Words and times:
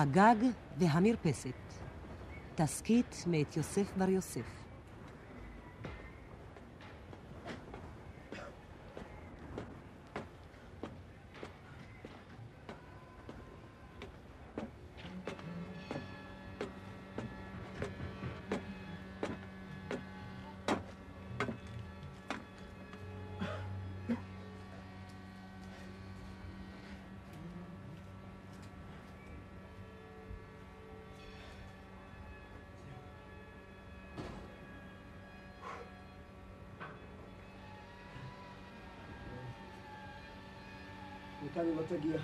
הגג 0.00 0.36
והמרפסת. 0.78 1.52
תסכית 2.54 3.24
מאת 3.26 3.56
יוסף 3.56 3.92
בר 3.96 4.08
יוסף. 4.08 4.59
מכאן 41.50 41.64
היא 41.66 41.76
לא 41.76 41.82
תגיע. 41.88 42.20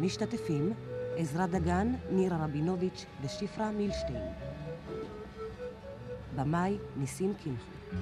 משתתפים 0.00 0.72
עזרא 1.16 1.46
דגן, 1.46 1.92
נירה 2.10 2.44
רבינוביץ' 2.44 3.04
ושפרה 3.22 3.70
מילשטיין. 3.70 4.32
במאי 6.36 6.78
ניסים 6.96 7.34
קמחי. 7.34 7.96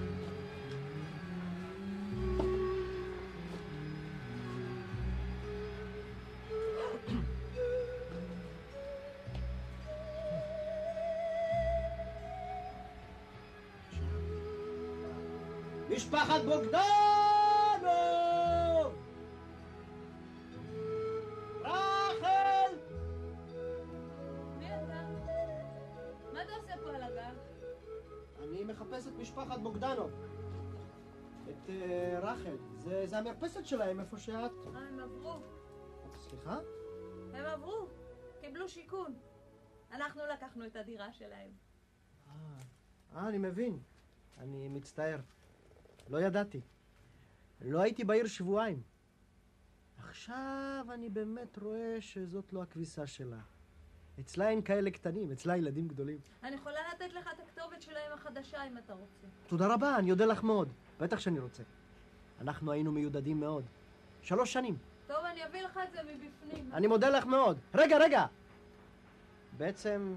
שלהם, 33.73 34.01
איפה 34.01 34.19
שאת. 34.19 34.51
אה, 34.75 34.81
הם 34.89 35.01
עברו. 35.01 35.41
סליחה? 36.19 36.59
הם 37.35 37.45
עברו. 37.45 37.89
קיבלו 38.41 38.69
שיכון. 38.69 39.15
אנחנו 39.93 40.23
לקחנו 40.33 40.67
את 40.67 40.77
הדירה 40.77 41.13
שלהם. 41.13 41.51
אה, 43.17 43.29
אני 43.29 43.39
מבין. 43.39 43.79
אני 44.39 44.69
מצטער. 44.69 45.19
לא 46.09 46.21
ידעתי. 46.21 46.61
לא 47.61 47.81
הייתי 47.81 48.05
בעיר 48.05 48.27
שבועיים. 48.27 48.83
עכשיו 49.99 50.87
אני 50.91 51.09
באמת 51.09 51.59
רואה 51.59 51.97
שזאת 52.01 52.53
לא 52.53 52.63
הכביסה 52.63 53.07
שלה. 53.07 53.41
אצלה 54.21 54.49
אין 54.49 54.63
כאלה 54.63 54.91
קטנים, 54.91 55.33
אצלה 55.33 55.57
ילדים 55.57 55.89
גדולים. 55.89 56.19
אני 56.43 56.57
יכולה 56.57 56.81
לתת 56.95 57.13
לך 57.13 57.29
את 57.35 57.41
הכתובת 57.41 57.83
שלהם 57.83 58.13
החדשה 58.13 58.65
אם 58.67 58.79
אתה 58.79 58.95
רוצה. 58.95 59.27
תודה 59.47 59.75
רבה, 59.75 59.99
אני 59.99 60.11
אודה 60.11 60.27
לך 60.27 60.43
מאוד. 60.43 60.73
בטח 61.01 61.19
שאני 61.19 61.39
רוצה. 61.39 61.63
אנחנו 62.43 62.73
היינו 62.73 62.93
מיודדים 62.93 63.41
מאוד. 63.41 63.65
שלוש 64.23 64.53
שנים. 64.53 64.77
טוב, 65.07 65.25
אני 65.25 65.47
אביא 65.47 65.63
לך 65.63 65.81
את 65.85 65.93
זה 65.93 65.99
מבפנים. 66.03 66.73
אני 66.73 66.87
מודה 66.87 67.09
לך 67.09 67.27
מאוד. 67.27 67.59
רגע, 67.75 67.99
רגע! 67.99 68.27
בעצם... 69.57 70.15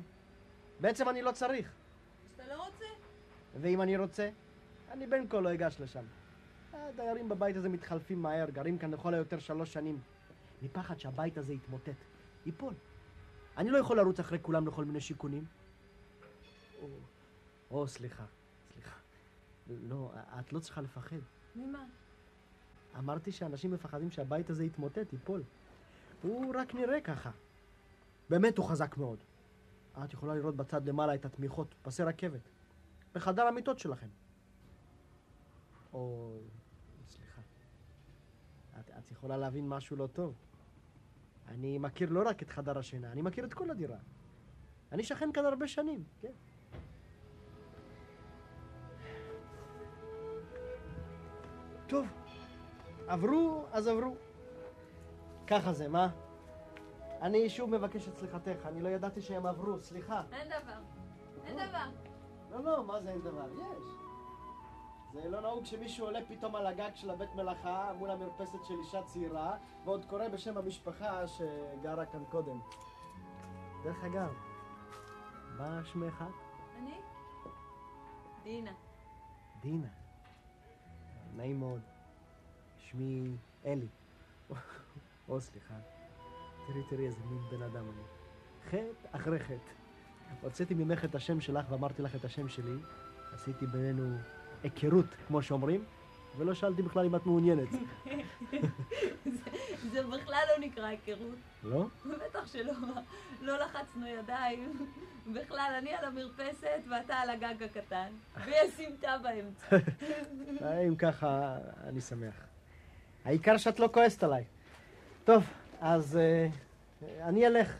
בעצם 0.79 1.09
אני 1.09 1.21
לא 1.21 1.31
צריך. 1.31 1.67
אז 1.67 2.45
אתה 2.45 2.55
לא 2.55 2.65
רוצה? 2.65 2.85
ואם 3.61 3.81
אני 3.81 3.97
רוצה, 3.97 4.29
אני 4.91 5.07
בין 5.07 5.29
כה 5.29 5.39
לא 5.39 5.53
אגש 5.53 5.75
לשם. 5.79 6.03
הדיירים 6.73 7.29
בבית 7.29 7.55
הזה 7.55 7.69
מתחלפים 7.69 8.21
מהר, 8.21 8.49
גרים 8.49 8.77
כאן 8.77 8.91
לכל 8.91 9.13
היותר 9.13 9.39
שלוש 9.39 9.73
שנים. 9.73 9.99
מפחד 10.61 10.99
שהבית 10.99 11.37
הזה 11.37 11.53
יתמוטט, 11.53 11.89
ייפול. 12.45 12.73
אני 13.57 13.69
לא 13.69 13.77
יכול 13.77 13.97
לרוץ 13.97 14.19
אחרי 14.19 14.39
כולם 14.41 14.67
לכל 14.67 14.85
מיני 14.85 15.01
שיכונים. 15.01 15.45
או, 16.81 16.87
או 17.71 17.87
סליחה, 17.87 18.23
סליחה. 18.73 18.97
לא, 19.69 20.11
את 20.39 20.53
לא 20.53 20.59
צריכה 20.59 20.81
לפחד. 20.81 21.17
ממה? 21.55 21.85
אמרתי 22.97 23.31
שאנשים 23.31 23.71
מפחדים 23.71 24.11
שהבית 24.11 24.49
הזה 24.49 24.65
יתמוטט, 24.65 25.13
ייפול. 25.13 25.43
הוא 26.21 26.55
רק 26.55 26.75
נראה 26.75 27.01
ככה. 27.01 27.31
באמת 28.29 28.57
הוא 28.57 28.65
חזק 28.65 28.97
מאוד. 28.97 29.17
את 30.03 30.13
יכולה 30.13 30.35
לראות 30.35 30.55
בצד 30.55 30.89
למעלה 30.89 31.15
את 31.15 31.25
התמיכות, 31.25 31.75
פסי 31.81 32.03
רכבת. 32.03 32.41
בחדר 33.13 33.43
המיטות 33.43 33.79
שלכם. 33.79 34.07
או... 35.93 36.37
סליחה. 37.09 37.41
את, 38.79 38.89
את 38.99 39.11
יכולה 39.11 39.37
להבין 39.37 39.69
משהו 39.69 39.95
לא 39.95 40.07
טוב. 40.07 40.33
אני 41.47 41.77
מכיר 41.77 42.09
לא 42.09 42.29
רק 42.29 42.43
את 42.43 42.49
חדר 42.49 42.77
השינה, 42.77 43.11
אני 43.11 43.21
מכיר 43.21 43.45
את 43.45 43.53
כל 43.53 43.71
הדירה. 43.71 43.97
אני 44.91 45.03
שכן 45.03 45.29
כאן 45.33 45.45
הרבה 45.45 45.67
שנים, 45.67 46.03
כן. 46.21 46.31
טוב, 51.87 52.07
עברו, 53.07 53.65
אז 53.71 53.87
עברו. 53.87 54.15
ככה 55.47 55.73
זה, 55.73 55.87
מה? 55.87 56.09
אני 57.21 57.49
שוב 57.49 57.69
מבקש 57.69 58.07
את 58.07 58.17
סליחתך, 58.17 58.65
אני 58.65 58.81
לא 58.81 58.89
ידעתי 58.89 59.21
שהם 59.21 59.45
עברו, 59.45 59.83
סליחה. 59.83 60.21
אין 60.31 60.47
דבר. 60.47 60.79
אין 61.45 61.55
דבר. 61.55 61.89
לא, 62.51 62.63
לא, 62.63 62.83
מה 62.83 63.01
זה 63.01 63.09
אין 63.09 63.21
דבר? 63.21 63.51
יש. 63.51 63.83
זה 65.13 65.29
לא 65.29 65.41
נהוג 65.41 65.65
שמישהו 65.65 66.05
עולה 66.05 66.19
פתאום 66.27 66.55
על 66.55 66.67
הגג 66.67 66.89
של 66.95 67.09
הבית 67.09 67.35
מלאכה 67.35 67.93
מול 67.97 68.11
המרפסת 68.11 68.63
של 68.63 68.73
אישה 68.79 69.03
צעירה, 69.03 69.57
ועוד 69.85 70.05
קורא 70.05 70.27
בשם 70.27 70.57
המשפחה 70.57 71.27
שגרה 71.27 72.05
כאן 72.05 72.23
קודם. 72.29 72.59
דרך 73.83 74.03
אגב, 74.03 74.33
מה 75.57 75.81
שמך? 75.83 76.23
אני? 76.79 76.99
דינה. 78.43 78.71
דינה. 79.61 79.87
נעים 81.35 81.59
מאוד. 81.59 81.94
שמי 82.95 83.31
אלי. 83.65 83.87
או, 85.29 85.41
סליחה. 85.41 85.73
תראי, 86.67 86.81
תראי 86.89 87.05
איזה 87.05 87.17
מין 87.29 87.39
בן 87.51 87.61
אדם 87.61 87.85
אני. 87.85 88.03
חטא 88.69 89.07
אחרי 89.17 89.39
חטא. 89.39 89.71
הוצאתי 90.41 90.73
ממך 90.73 91.05
את 91.05 91.15
השם 91.15 91.41
שלך 91.41 91.65
ואמרתי 91.69 92.01
לך 92.01 92.15
את 92.15 92.25
השם 92.25 92.47
שלי. 92.49 92.75
עשיתי 93.33 93.65
בינינו 93.67 94.17
היכרות, 94.63 95.05
כמו 95.27 95.41
שאומרים, 95.41 95.83
ולא 96.37 96.53
שאלתי 96.53 96.81
בכלל 96.81 97.05
אם 97.05 97.15
את 97.15 97.25
מעוניינת. 97.25 97.71
זה- 97.71 97.79
זה 99.91 100.03
בכלל 100.07 100.43
לא 100.53 100.65
נקרא 100.65 100.85
היכרות. 100.85 101.35
לא? 101.63 101.85
בטח 102.05 102.47
שלא. 102.47 102.73
לא 103.41 103.57
לחצנו 103.59 104.07
ידיים. 104.07 104.87
בכלל, 105.33 105.75
אני 105.79 105.93
על 105.93 106.05
המרפסת 106.05 106.81
ואתה 106.91 107.15
על 107.15 107.29
הגג 107.29 107.63
הקטן. 107.63 108.07
ויש 108.45 108.71
סמטה 108.77 109.17
באמצע. 109.23 109.65
אה, 110.61 110.79
אם 110.87 110.95
ככה, 110.95 111.57
אני 111.83 112.01
שמח. 112.01 112.35
העיקר 113.25 113.57
שאת 113.57 113.79
לא 113.79 113.89
כועסת 113.93 114.23
עליי. 114.23 114.43
טוב, 115.23 115.43
אז 115.81 116.19
uh, 117.01 117.01
אני 117.21 117.47
אלך. 117.47 117.75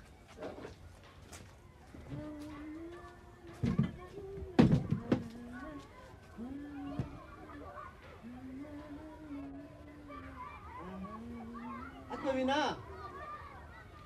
את 12.13 12.19
מבינה? 12.31 12.73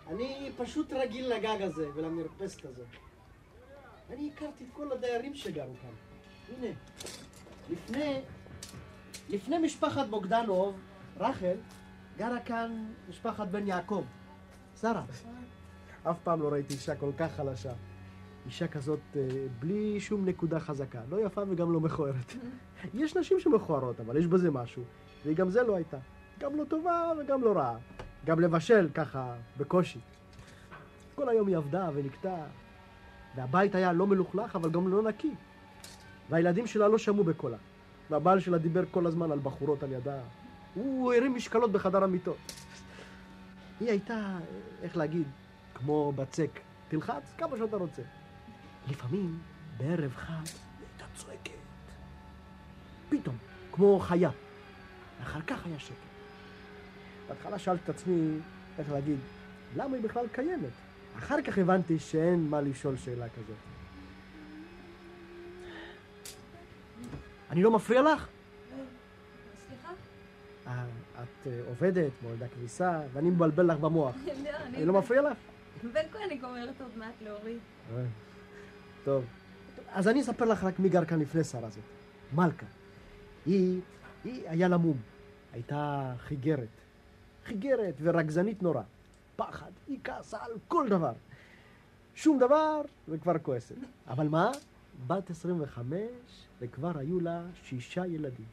אני 0.08 0.52
פשוט 0.58 0.94
רגיל 0.94 1.34
לגג 1.34 1.62
הזה 1.62 1.90
ולמרפסת 1.96 2.66
הזאת. 2.66 2.88
אני 4.10 4.32
הכרתי 4.34 4.64
את 4.64 4.70
כל 4.74 4.92
הדיירים 4.92 5.36
שגרו 5.36 5.74
כאן. 5.82 5.90
הנה, 6.56 6.74
לפני, 7.70 8.22
לפני 9.30 9.58
משפחת 9.58 10.08
בוגדנוב, 10.08 10.76
רחל, 11.20 11.56
גרה 12.18 12.40
כאן 12.40 12.86
משפחת 13.10 13.48
בן 13.48 13.68
יעקב, 13.68 14.04
שרה. 14.82 15.04
אף 16.04 16.18
פעם 16.24 16.42
לא 16.42 16.50
ראיתי 16.52 16.74
אישה 16.74 16.96
כל 16.96 17.12
כך 17.18 17.32
חלשה. 17.32 17.72
אישה 18.46 18.68
כזאת 18.68 19.00
אה, 19.16 19.22
בלי 19.60 20.00
שום 20.00 20.26
נקודה 20.26 20.60
חזקה, 20.60 21.00
לא 21.10 21.26
יפה 21.26 21.42
וגם 21.50 21.74
לא 21.74 21.80
מכוערת. 21.80 22.34
יש 22.94 23.18
נשים 23.18 23.40
שמכוערות, 23.40 24.00
אבל 24.00 24.18
יש 24.18 24.28
בזה 24.28 24.52
משהו, 24.52 24.84
והיא 25.26 25.36
גם 25.36 25.50
זה 25.50 25.64
לא 25.64 25.76
הייתה. 25.76 25.98
גם 26.40 26.56
לא 26.56 26.64
טובה 26.64 27.12
וגם 27.20 27.44
לא 27.44 27.58
רעה. 27.58 27.78
גם 28.26 28.40
לבשל 28.40 28.90
ככה, 28.94 29.36
בקושי. 29.58 30.00
כל 31.16 31.30
היום 31.30 31.48
היא 31.48 31.58
עבדה 31.58 31.90
ונקטעה, 31.94 32.46
והבית 33.36 33.76
היה 33.76 33.94
לא 33.94 34.08
מלוכלך, 34.08 34.56
אבל 34.56 34.72
גם 34.72 34.88
לא 34.88 35.02
נקי. 35.04 35.32
והילדים 36.30 36.68
שלה 36.68 36.88
לא 36.88 36.98
שמעו 36.98 37.24
בקולה. 37.24 37.58
והבעל 38.10 38.40
שלה 38.40 38.58
דיבר 38.58 38.84
כל 38.92 39.08
הזמן 39.08 39.32
על 39.32 39.40
בחורות 39.40 39.84
על 39.84 39.92
ידה. 39.92 40.20
הוא 40.74 41.14
הרים 41.14 41.36
משקלות 41.36 41.72
בחדר 41.72 42.04
המיטות. 42.04 42.38
היא 43.80 43.90
הייתה, 43.90 44.38
איך 44.84 44.98
להגיד, 44.98 45.28
כמו 45.74 46.12
בצק. 46.12 46.60
תלחץ 46.88 47.34
כמה 47.38 47.58
שאתה 47.58 47.78
רוצה. 47.78 48.02
לפעמים, 48.90 49.40
בערב 49.78 50.16
חג, 50.16 50.32
היא 50.34 50.88
הייתה 50.92 51.06
צועקת. 51.16 51.52
פתאום, 53.10 53.38
כמו 53.72 54.00
חיה. 54.00 54.30
ואחר 55.20 55.42
כך 55.42 55.66
היה 55.66 55.80
שקט. 55.80 55.96
בהתחלה 57.30 57.60
שאלתי 57.60 57.84
את 57.84 57.90
עצמי, 57.90 58.38
איך 58.80 58.92
להגיד, 58.92 59.20
למה 59.76 59.96
היא 59.96 60.04
בכלל 60.04 60.28
קיימת? 60.32 60.70
אחר 61.18 61.42
כך 61.42 61.58
הבנתי 61.58 62.00
שאין 62.00 62.50
מה 62.50 62.62
לשאול 62.62 62.98
שאלה 62.98 63.30
כזאת. 63.30 63.56
אני 67.50 67.64
לא 67.64 67.72
מפריע 67.72 68.02
לך? 68.02 68.28
אה, 70.70 70.86
את 71.16 71.48
אה, 71.48 71.60
עובדת, 71.68 72.12
מולדה 72.24 72.48
כביסה, 72.48 73.02
ואני 73.14 73.30
מבלבל 73.30 73.72
לך 73.72 73.78
במוח. 73.78 74.16
לא, 74.46 74.50
אני 74.66 74.86
לא 74.86 74.94
מפריע 74.94 75.22
לך? 75.22 75.38
בין 75.94 76.06
כה 76.12 76.24
אני 76.26 76.38
גומרת 76.38 76.82
עוד 76.82 76.92
מעט 76.98 77.14
להוריד. 77.22 77.60
טוב. 79.04 79.26
אז 79.92 80.08
אני 80.08 80.22
אספר 80.22 80.46
לך 80.46 80.64
רק 80.64 80.80
מי 80.80 80.90
גר 80.90 81.06
כאן 81.06 81.20
לפני 81.20 81.44
שרה 81.44 81.68
הזאת. 81.68 81.84
מלכה. 82.34 82.66
היא, 83.46 83.82
היא 84.24 84.50
היה 84.50 84.68
לה 84.68 84.78
מום. 84.78 84.98
הייתה 85.54 86.14
חיגרת. 86.18 86.68
חיגרת 87.46 87.96
ורגזנית 88.02 88.64
נורא. 88.64 88.82
פחד, 89.36 89.72
היא 89.88 90.00
כעסה 90.04 90.38
על 90.42 90.52
כל 90.68 90.90
דבר. 90.90 91.14
שום 92.16 92.40
דבר, 92.40 92.82
וכבר 93.10 93.40
כועסת. 93.40 93.76
אבל 94.08 94.28
מה? 94.28 94.52
בת 95.08 95.30
25, 95.30 96.00
וכבר 96.60 96.98
היו 96.98 97.20
לה 97.20 97.42
שישה 97.64 98.06
ילדים. 98.06 98.46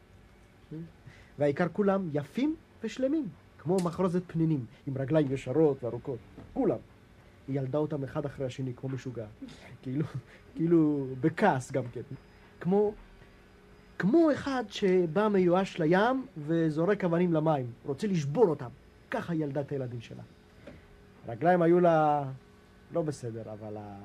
והעיקר 1.39 1.67
כולם 1.73 2.09
יפים 2.13 2.55
ושלמים, 2.83 3.27
כמו 3.59 3.77
מחרוזת 3.83 4.21
פנינים, 4.27 4.65
עם 4.87 4.97
רגליים 4.97 5.31
ישרות 5.31 5.83
וארוכות. 5.83 6.19
כולם. 6.53 6.77
היא 7.47 7.59
ילדה 7.59 7.77
אותם 7.77 8.03
אחד 8.03 8.25
אחרי 8.25 8.45
השני, 8.45 8.73
כמו 8.75 8.89
משוגעת. 8.89 9.27
כאילו, 9.81 10.05
כאילו, 10.55 11.07
בכעס 11.21 11.71
גם 11.71 11.83
כן. 11.93 12.01
כמו, 12.59 12.93
כמו 13.99 14.31
אחד 14.31 14.63
שבא 14.69 15.27
מיואש 15.27 15.79
לים 15.79 16.25
וזורק 16.37 17.03
אבנים 17.03 17.33
למים, 17.33 17.71
רוצה 17.85 18.07
לשבור 18.07 18.47
אותם. 18.47 18.69
ככה 19.11 19.35
ילדה 19.35 19.61
את 19.61 19.71
הילדים 19.71 20.01
שלה. 20.01 20.23
הרגליים 21.27 21.61
היו 21.61 21.79
לה 21.79 22.23
לא 22.93 23.01
בסדר, 23.01 23.43
אבל 23.53 23.77
ה... 23.77 23.97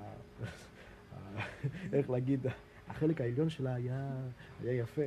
איך 1.93 2.11
להגיד, 2.11 2.47
החלק 2.89 3.21
העליון 3.21 3.51
שלה 3.51 3.75
היה, 3.75 4.11
היה 4.63 4.73
יפה. 4.73 5.03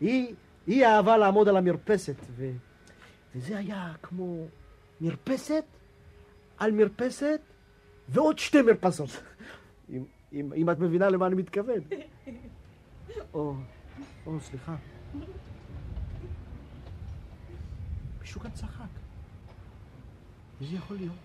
היא, 0.00 0.34
היא 0.66 0.86
אהבה 0.86 1.16
לעמוד 1.16 1.48
על 1.48 1.56
המרפסת, 1.56 2.16
ו... 2.36 2.50
וזה 3.34 3.58
היה 3.58 3.92
כמו 4.02 4.46
מרפסת 5.00 5.64
על 6.58 6.72
מרפסת 6.72 7.40
ועוד 8.08 8.38
שתי 8.38 8.62
מרפסות. 8.62 9.10
אם, 9.90 10.04
אם, 10.32 10.52
אם 10.56 10.70
את 10.70 10.78
מבינה 10.78 11.08
למה 11.08 11.26
אני 11.26 11.34
מתכוון. 11.34 11.80
או, 13.34 13.54
או, 14.26 14.40
סליחה. 14.40 14.76
מישהו 18.20 18.40
כאן 18.40 18.50
צחק. 18.50 18.84
מי 20.60 20.66
זה 20.66 20.76
יכול 20.76 20.96
להיות? 20.96 21.16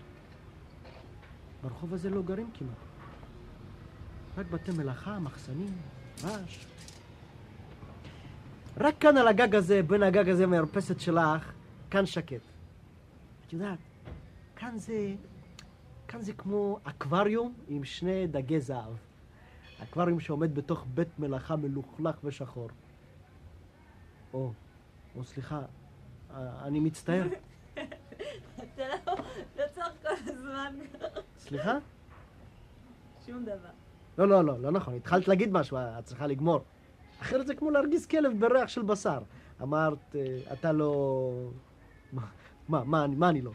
ברחוב 1.64 1.94
הזה 1.94 2.10
לא 2.10 2.22
גרים 2.22 2.50
כמעט. 2.54 2.78
רק 4.38 4.46
בתי 4.46 4.72
מלאכה, 4.72 5.20
מחסנים, 5.20 5.74
רעש. 6.24 6.66
רק 8.78 8.96
כאן 9.00 9.18
על 9.18 9.28
הגג 9.28 9.56
הזה, 9.56 9.84
בין 9.84 10.04
הגג 10.04 10.30
הזה 10.30 10.50
והמרפסת 10.50 11.00
שלך, 11.00 11.52
כאן 11.92 12.06
שקט. 12.06 12.42
את 13.48 13.54
יודעת, 13.54 13.80
כאן 14.56 14.78
זה, 14.78 15.14
כאן 16.08 16.22
זה 16.22 16.34
כמו 16.34 16.80
אקווריום 16.84 17.54
עם 17.68 17.84
שני 17.84 18.28
דגי 18.28 18.60
זהב. 18.60 18.94
אקווריום 19.84 20.20
שעומד 20.20 20.56
בתוך 20.56 20.86
בית 20.94 21.20
מלאכה 21.20 21.56
מלוכלך 21.56 22.16
ושחור. 22.24 22.70
או, 24.34 24.52
או 25.16 25.24
סליחה, 25.24 25.62
אה, 26.34 26.66
אני 26.66 26.80
מצטער. 26.80 27.28
אתה 27.74 28.84
לא, 29.08 29.14
לא 29.58 29.64
צריך 29.72 29.88
כל 30.02 30.08
הזמן. 30.28 30.76
סליחה? 31.38 31.78
שום 33.26 33.44
דבר. 33.44 33.70
לא, 34.18 34.28
לא, 34.28 34.46
לא, 34.46 34.60
לא 34.60 34.72
נכון. 34.72 34.96
התחלת 34.96 35.28
להגיד 35.28 35.52
משהו, 35.52 35.78
את 35.78 36.06
צריכה 36.06 36.28
לגמור. 36.28 36.64
אחרת 37.22 37.48
זה 37.48 37.56
כמו 37.56 37.72
להרגיז 37.72 38.06
כלב 38.06 38.40
בריח 38.40 38.70
של 38.70 38.82
בשר. 38.82 39.20
אמרת, 39.62 40.16
אה, 40.16 40.38
אתה 40.54 40.72
לא... 40.72 41.32
מה, 42.14 42.22
מה, 42.70 42.84
מה, 42.84 43.08
מה 43.08 43.30
אני 43.30 43.42
לא? 43.42 43.52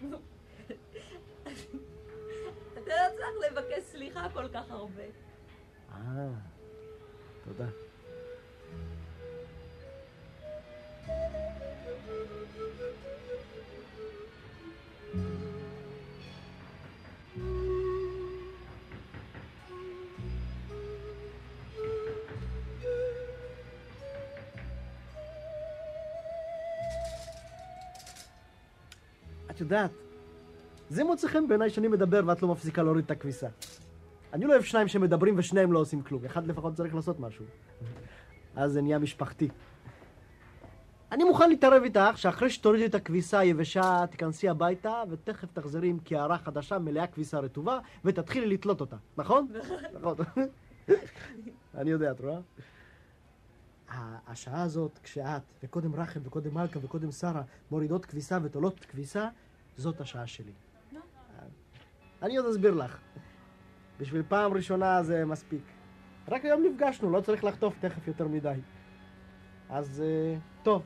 אתה 2.74 2.80
לא 2.86 3.16
צריך 3.16 3.52
לבקש 3.52 3.82
סליחה 3.82 4.28
כל 4.32 4.48
כך 4.48 4.70
הרבה. 4.70 5.02
אה, 5.92 6.28
תודה. 7.44 7.66
יודעת, 29.60 29.90
זה 30.88 31.04
מוצא 31.04 31.28
חן 31.28 31.48
בעיניי 31.48 31.70
שאני 31.70 31.88
מדבר 31.88 32.22
ואת 32.26 32.42
לא 32.42 32.48
מפסיקה 32.48 32.82
להוריד 32.82 33.04
את 33.04 33.10
הכביסה. 33.10 33.48
אני 34.32 34.44
לא 34.44 34.52
אוהב 34.52 34.62
שניים 34.62 34.88
שמדברים 34.88 35.34
ושניהם 35.38 35.72
לא 35.72 35.78
עושים 35.78 36.02
כלום. 36.02 36.24
אחד 36.24 36.46
לפחות 36.46 36.74
צריך 36.74 36.94
לעשות 36.94 37.20
משהו. 37.20 37.44
אז 38.56 38.72
זה 38.72 38.82
נהיה 38.82 38.98
משפחתי. 38.98 39.48
אני 41.12 41.24
מוכן 41.24 41.48
להתערב 41.48 41.82
איתך 41.82 42.16
שאחרי 42.16 42.50
שתורידי 42.50 42.86
את 42.86 42.94
הכביסה 42.94 43.38
היבשה, 43.38 44.04
תיכנסי 44.10 44.48
הביתה 44.48 45.02
ותכף 45.10 45.48
תחזרי 45.52 45.88
עם 45.88 45.98
קערה 45.98 46.38
חדשה 46.38 46.78
מלאה 46.78 47.06
כביסה 47.06 47.38
רטובה 47.38 47.78
ותתחילי 48.04 48.46
לתלות 48.46 48.80
אותה, 48.80 48.96
נכון? 49.16 49.48
נכון. 50.00 50.16
אני 51.74 51.90
יודע, 51.90 52.10
את 52.10 52.20
רואה? 52.20 52.38
השעה 54.26 54.62
הזאת, 54.62 54.98
כשאת, 55.02 55.42
וקודם 55.62 55.94
רחל, 55.94 56.20
וקודם 56.24 56.54
מלכה, 56.54 56.78
וקודם 56.82 57.12
שרה, 57.12 57.42
מורידות 57.70 58.06
כביסה 58.06 58.38
ותולות 58.42 58.80
כביסה, 58.80 59.28
זאת 59.76 60.00
השעה 60.00 60.26
שלי. 60.26 60.52
אני 62.22 62.36
עוד 62.36 62.46
אסביר 62.46 62.74
לך. 62.74 62.98
בשביל 63.98 64.22
פעם 64.28 64.52
ראשונה 64.52 65.02
זה 65.02 65.24
מספיק. 65.24 65.62
רק 66.28 66.44
היום 66.44 66.62
נפגשנו, 66.62 67.10
לא 67.10 67.20
צריך 67.20 67.44
לחטוף 67.44 67.74
תכף 67.80 68.08
יותר 68.08 68.28
מדי. 68.28 68.60
אז 69.68 70.02
אה, 70.06 70.36
טוב. 70.62 70.82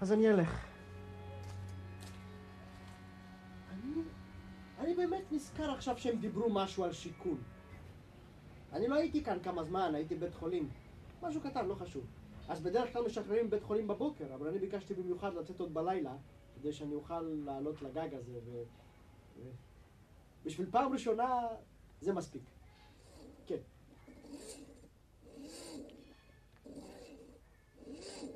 אז 0.00 0.12
אני 0.12 0.30
אלך. 0.30 0.66
אני, 3.72 4.02
אני 4.78 4.94
באמת 4.94 5.32
נזכר 5.32 5.70
עכשיו 5.70 5.98
שהם 5.98 6.16
דיברו 6.16 6.50
משהו 6.50 6.84
על 6.84 6.92
שיכון. 6.92 7.38
אני 8.72 8.88
לא 8.88 8.94
הייתי 8.94 9.24
כאן 9.24 9.38
כמה 9.42 9.64
זמן, 9.64 9.94
הייתי 9.94 10.14
בבית 10.14 10.34
חולים. 10.34 10.68
משהו 11.22 11.40
קטן, 11.40 11.66
לא 11.66 11.74
חשוב. 11.74 12.04
אז 12.48 12.60
בדרך 12.60 12.92
כלל 12.92 13.04
משחררים 13.06 13.50
בית 13.50 13.62
חולים 13.62 13.88
בבוקר, 13.88 14.34
אבל 14.34 14.48
אני 14.48 14.58
ביקשתי 14.58 14.94
במיוחד 14.94 15.34
לצאת 15.34 15.60
עוד 15.60 15.74
בלילה, 15.74 16.12
כדי 16.60 16.72
שאני 16.72 16.94
אוכל 16.94 17.20
לעלות 17.20 17.82
לגג 17.82 18.14
הזה 18.14 18.38
ו... 18.44 18.62
ו... 19.36 19.50
בשביל 20.44 20.70
פעם 20.70 20.92
ראשונה 20.92 21.46
זה 22.00 22.12
מספיק. 22.12 22.42
כן. 23.46 23.56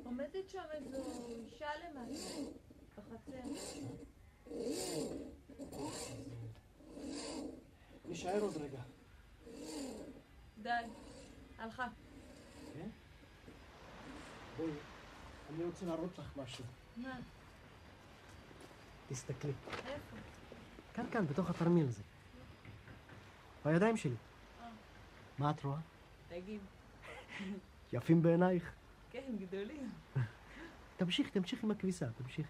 עומדת 0.03 0.49
שם 0.49 0.63
איזו 0.71 0.97
אישה 1.29 1.69
למטה, 1.83 2.19
בחצר. 2.97 3.39
תישאר 8.07 8.41
עוד 8.41 8.57
רגע. 8.57 8.81
די. 10.61 10.69
הלכה. 11.57 11.87
כן? 12.73 12.89
בואי, 14.57 14.71
אני 15.49 15.63
רוצה 15.63 15.85
להראות 15.85 16.17
לך 16.17 16.37
משהו. 16.37 16.65
מה? 16.97 17.19
תסתכלי. 19.09 19.51
איפה? 19.71 20.17
כאן, 20.93 21.05
כאן, 21.11 21.27
בתוך 21.27 21.49
התרמיל 21.49 21.87
הזה. 21.87 22.03
בידיים 23.65 23.97
שלי. 23.97 24.15
מה 25.37 25.51
את 25.51 25.63
רואה? 25.63 25.77
דגים. 26.29 26.59
יפים 27.93 28.21
בעינייך? 28.21 28.71
כן, 29.11 29.35
גדולים. 29.39 29.91
תמשיך, 30.97 31.29
תמשיך 31.29 31.63
עם 31.63 31.71
הכביסה, 31.71 32.05
תמשיך. 32.17 32.47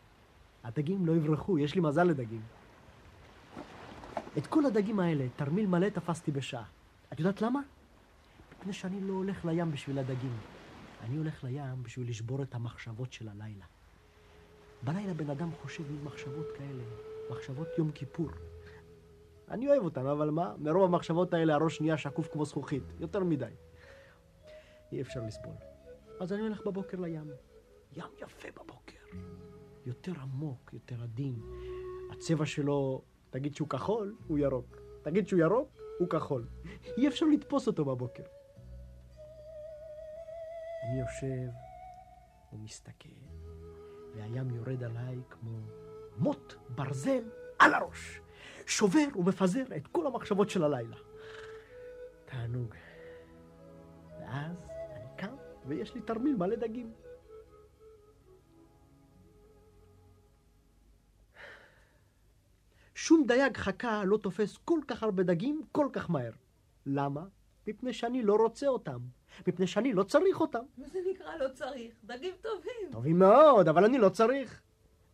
הדגים 0.64 1.06
לא 1.06 1.16
יברחו, 1.16 1.60
יש 1.60 1.76
לי 1.76 1.82
מזל 1.82 2.04
לדגים. 2.04 2.42
את 4.38 4.48
כל 4.48 4.66
הדגים 4.66 5.00
האלה, 5.00 5.26
תרמיל 5.36 5.68
מלא 5.68 5.90
תפסתי 5.90 6.32
בשעה. 6.32 6.64
את 7.14 7.20
יודעת 7.20 7.42
למה? 7.42 7.60
מפני 8.60 8.74
שאני 8.74 9.02
לא 9.02 9.14
הולך 9.14 9.46
לים 9.46 9.72
בשביל 9.72 10.00
הדגים. 10.00 10.38
אני 11.04 11.18
הולך 11.18 11.44
לים 11.44 11.84
בשביל 11.84 12.10
לשבור 12.10 12.44
את 12.44 12.56
המחשבות 12.56 13.14
של 13.14 13.30
הלילה. 13.30 13.66
בלילה 14.86 15.14
בן 15.14 15.30
אדם 15.30 15.52
חושב 15.52 15.92
מין 15.92 16.04
מחשבות 16.04 16.46
כאלה, 16.58 16.84
מחשבות 17.32 17.68
יום 17.78 17.92
כיפור. 17.92 18.30
אני 19.50 19.70
אוהב 19.70 19.84
אותן, 19.84 20.06
אבל 20.06 20.30
מה? 20.30 20.54
מרוב 20.58 20.84
המחשבות 20.84 21.34
האלה 21.34 21.54
הראש 21.54 21.82
נהיה 21.82 21.98
שקוף 21.98 22.28
כמו 22.32 22.46
זכוכית. 22.46 22.84
יותר 23.00 23.24
מדי. 23.24 23.54
אי 24.92 25.02
אפשר 25.02 25.20
לסבול. 25.20 25.54
אז 26.20 26.34
אני 26.34 26.42
הולך 26.42 26.66
בבוקר 26.66 27.00
לים. 27.00 27.32
ים 27.94 28.06
יפה 28.22 28.48
בבוקר. 28.52 29.00
יותר 29.86 30.12
עמוק, 30.22 30.74
יותר 30.74 31.04
עדין. 31.04 31.40
הצבע 32.12 32.46
שלו, 32.46 33.02
תגיד 33.30 33.56
שהוא 33.56 33.70
כחול, 33.70 34.16
הוא 34.28 34.38
ירוק. 34.38 34.78
תגיד 35.04 35.28
שהוא 35.28 35.40
ירוק, 35.40 35.78
הוא 36.00 36.10
כחול. 36.10 36.48
אי 36.98 37.08
אפשר 37.08 37.26
לתפוס 37.26 37.68
אותו 37.68 37.86
בבוקר. 37.86 38.24
אני 40.84 41.00
יושב 41.00 41.52
ומסתכל, 42.54 43.25
והים 44.16 44.50
יורד 44.56 44.84
עליי 44.84 45.20
כמו 45.30 45.60
מוט 46.18 46.54
ברזל 46.70 47.24
על 47.60 47.74
הראש. 47.74 48.22
שובר 48.66 49.06
ומפזר 49.16 49.64
את 49.76 49.88
כל 49.88 50.08
המחשבות 50.08 50.50
של 50.50 50.64
הלילה. 50.64 50.98
תענוג. 52.26 52.74
ואז 54.20 54.58
אני 54.70 55.06
קם 55.18 55.36
ויש 55.68 55.96
לי 55.96 56.02
תרמיל 56.02 56.36
מלא 56.36 56.56
דגים. 56.56 56.94
שום 62.96 63.24
דייג 63.28 63.58
חכה 63.58 64.04
לא 64.04 64.18
תופס 64.18 64.58
כל 64.58 64.80
כך 64.88 65.04
הרבה 65.04 65.24
דגים 65.24 65.62
כל 65.72 65.88
כך 65.94 66.10
מהר. 66.10 66.32
למה? 66.86 67.26
מפני 67.68 67.94
שאני 67.94 68.24
לא 68.24 68.36
רוצה 68.36 68.68
אותם. 68.68 69.00
מפני 69.48 69.68
שאני 69.68 69.94
לא 69.94 70.04
צריך 70.04 70.42
אותם. 70.42 70.64
מה 70.78 70.88
זה 70.88 71.00
נקרא 71.12 71.36
לא 71.40 71.48
צריך? 71.54 71.94
דגים 72.04 72.34
טובים. 72.42 72.92
טובים 72.92 73.20
מאוד, 73.20 73.68
אבל 73.68 73.86
אני 73.86 73.98
לא 73.98 74.10
צריך. 74.10 74.62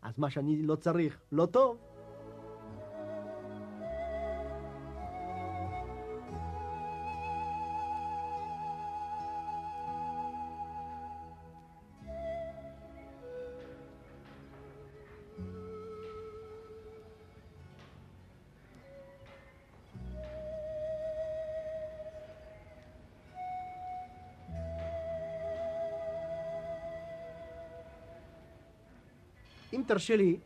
אז 0.02 0.20
מה 0.20 0.30
שאני 0.30 0.62
לא 0.62 0.76
צריך 0.76 1.22
לא 1.32 1.46
טוב. 1.46 1.78
אם 29.74 29.84
תרשה 29.88 30.16
לי, 30.16 30.38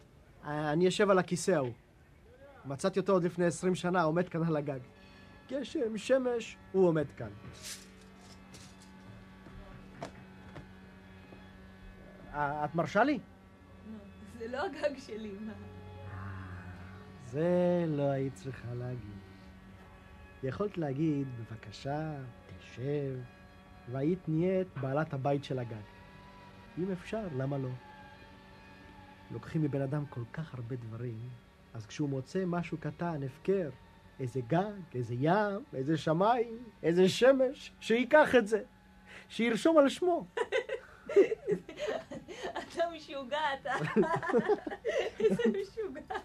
אני 0.44 0.88
אשב 0.88 1.10
על 1.10 1.20
הכיסא 1.20 1.52
ההוא. 1.52 1.74
מצאתי 2.66 3.00
אותו 3.00 3.14
עוד 3.14 3.24
לפני 3.24 3.46
עשרים 3.46 3.76
שנה, 3.76 4.04
עומד 4.04 4.30
כאן 4.30 4.44
על 4.44 4.58
הגג. 4.58 4.80
גשם, 5.50 5.98
שמש, 5.98 6.58
הוא 6.72 6.88
עומד 6.88 7.06
כאן. 7.18 7.30
אה, 12.34 12.66
את 12.66 12.76
מרשה 12.76 13.04
לי? 13.04 13.20
זה 14.40 14.48
לא 14.48 14.66
הגג 14.66 14.98
שלי, 14.98 15.32
מה? 15.46 15.54
זה 17.26 17.86
לא 17.88 18.04
היית 18.04 18.34
צריכה 18.34 18.74
להגיד. 18.74 19.16
יכולת 20.44 20.78
להגיד, 20.78 21.28
בבקשה, 21.40 22.14
תשב, 22.60 23.20
והיית 23.92 24.20
נהיית 24.28 24.68
בעלת 24.82 25.14
הבית 25.14 25.44
של 25.44 25.60
הגג. 25.60 25.76
אם 26.78 26.92
אפשר, 26.92 27.28
למה 27.38 27.58
לא? 27.58 27.70
לוקחים 29.32 29.62
מבן 29.62 29.82
אדם 29.82 30.06
כל 30.06 30.22
כך 30.34 30.54
הרבה 30.54 30.76
דברים, 30.76 31.30
אז 31.74 31.86
כשהוא 31.86 32.10
מוצא 32.10 32.44
משהו 32.46 32.78
קטן, 32.78 33.24
הפקר, 33.24 33.70
איזה 34.20 34.42
גג, 34.48 34.82
איזה 34.96 35.16
ים, 35.20 35.64
איזה 35.74 35.98
שמיים, 35.98 36.64
איזה 36.84 37.10
שמש, 37.10 37.72
שייקח 37.80 38.36
את 38.36 38.48
זה, 38.48 38.64
שירשום 39.30 39.78
על 39.78 39.90
שמו. 39.90 40.26
אתה 42.52 42.84
משוגע, 42.96 43.40
אתה. 43.62 43.74
איזה 45.20 45.44
משוגע. 45.62 46.16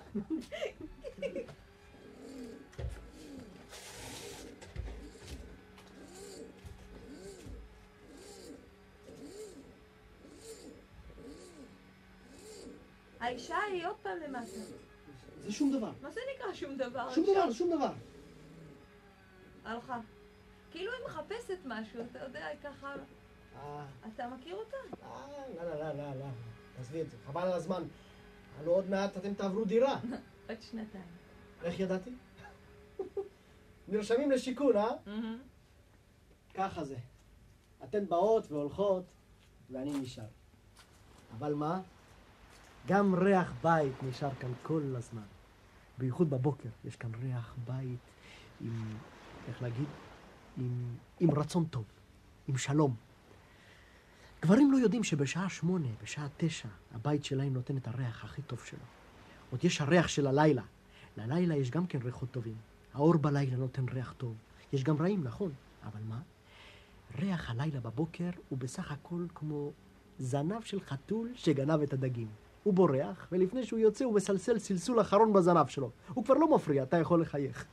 האישה 13.21 13.57
היא 13.73 13.87
עוד 13.87 13.97
פעם 14.03 14.19
למטה. 14.27 14.47
זה 15.39 15.53
שום 15.53 15.73
דבר. 15.73 15.93
מה 16.03 16.11
זה 16.11 16.21
נקרא 16.35 16.55
שום 16.55 16.77
דבר? 16.77 17.15
שום 17.15 17.25
דבר, 17.25 17.53
שום 17.53 17.71
דבר. 17.71 17.93
הלכה. 19.65 20.01
כאילו 20.71 20.93
היא 20.93 21.05
מחפשת 21.07 21.59
משהו, 21.65 22.01
אתה 22.11 22.19
יודע, 22.19 22.47
היא 22.47 22.59
ככה... 22.63 22.95
אה, 23.57 23.87
אתה 24.15 24.29
מכיר 24.29 24.57
אותה? 24.57 24.77
אה, 25.03 25.27
לא, 25.57 25.65
לא, 25.65 25.75
לא, 25.79 25.95
לא, 25.95 26.15
לא. 26.15 26.27
תעזבי 26.77 27.01
את 27.03 27.11
זה, 27.11 27.17
חבל 27.27 27.43
על 27.43 27.53
הזמן. 27.53 27.83
הלוא 28.59 28.77
עוד 28.77 28.91
מעט 28.91 29.17
אתם 29.17 29.35
תעברו 29.35 29.65
דירה. 29.65 30.01
עוד 30.49 30.63
שנתיים. 30.63 31.05
איך 31.63 31.81
ידעתי? 31.81 32.11
נרשמים 33.89 34.31
לשיכון, 34.31 34.77
אה? 34.77 34.91
ככה 36.55 36.85
זה. 36.85 36.97
אתן 37.85 38.07
באות 38.07 38.53
והולכות, 38.53 39.05
ואני 39.71 39.99
נשאר. 39.99 40.25
אבל 41.39 41.55
מה? 41.55 41.81
גם 42.87 43.15
ריח 43.15 43.53
בית 43.63 43.93
נשאר 44.03 44.31
כאן 44.41 44.53
כל 44.63 44.95
הזמן. 44.99 45.23
בייחוד 45.99 46.31
בבוקר, 46.31 46.69
יש 46.85 46.97
כאן 46.97 47.11
ריח 47.23 47.55
בית 47.67 47.99
עם, 48.61 48.97
איך 49.49 49.63
להגיד? 49.63 49.89
עם, 50.59 50.97
עם 51.21 51.31
רצון 51.31 51.65
טוב, 51.65 51.85
עם 52.49 52.57
שלום. 52.57 52.95
גברים 54.43 54.73
לא 54.73 54.77
יודעים 54.77 55.05
שבשעה 55.05 55.49
שמונה, 55.49 55.89
בשעה 56.03 56.27
תשע, 56.37 56.69
הבית 56.95 57.25
שלהם 57.25 57.55
נותן 57.55 57.77
את 57.77 57.89
הריח 57.89 58.25
הכי 58.25 58.43
טוב 58.43 58.65
שלו. 58.65 58.79
עוד 59.51 59.65
יש 59.65 59.81
הריח 59.81 60.09
של 60.09 60.27
הלילה. 60.27 60.63
ללילה 61.17 61.57
יש 61.57 61.71
גם 61.71 61.87
כן 61.87 61.99
ריחות 62.03 62.31
טובים. 62.31 62.57
האור 62.95 63.17
בלילה 63.17 63.57
נותן 63.57 63.85
ריח 63.89 64.15
טוב. 64.19 64.35
יש 64.73 64.85
גם 64.85 64.97
רעים, 65.03 65.25
נכון, 65.25 65.53
אבל 65.85 66.01
מה? 66.09 66.21
ריח 67.19 67.51
הלילה 67.51 67.81
בבוקר 67.81 68.31
הוא 68.49 68.59
בסך 68.59 68.93
הכל 68.93 69.27
כמו 69.35 69.71
זנב 70.19 70.63
של 70.63 70.81
חתול 70.81 71.31
שגנב 71.35 71.81
את 71.83 71.93
הדגים. 71.93 72.29
הוא 72.63 72.75
בורח, 72.75 73.29
ולפני 73.33 73.65
שהוא 73.67 73.79
יוצא 73.79 74.05
הוא 74.05 74.15
מסלסל 74.15 74.59
סלסול 74.59 75.01
אחרון 75.01 75.33
בזנב 75.33 75.67
שלו. 75.67 75.91
הוא 76.15 76.25
כבר 76.25 76.35
לא 76.35 76.55
מפריע, 76.55 76.83
אתה 76.83 76.97
יכול 76.97 77.21
לחייך. 77.21 77.65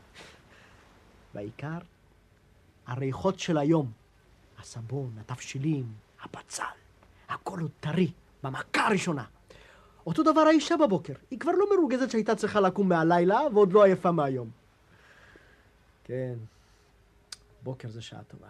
בעיקר, 1.33 1.77
הריחות 2.87 3.39
של 3.39 3.57
היום, 3.57 3.91
הסבון, 4.59 5.11
התבשילים, 5.19 5.85
הבצל, 6.21 6.63
הכל 7.29 7.59
עוד 7.59 7.71
טרי, 7.79 8.11
במכה 8.43 8.87
הראשונה. 8.87 9.25
אותו 10.05 10.23
דבר 10.23 10.41
האישה 10.41 10.77
בבוקר, 10.77 11.13
היא 11.31 11.39
כבר 11.39 11.51
לא 11.51 11.65
מרוגזת 11.75 12.11
שהייתה 12.11 12.35
צריכה 12.35 12.59
לקום 12.59 12.89
מהלילה 12.89 13.39
ועוד 13.53 13.73
לא 13.73 13.83
עייפה 13.83 14.11
מהיום. 14.11 14.49
כן, 16.03 16.35
בוקר 17.63 17.89
זה 17.89 18.01
שעה 18.01 18.23
טובה. 18.23 18.47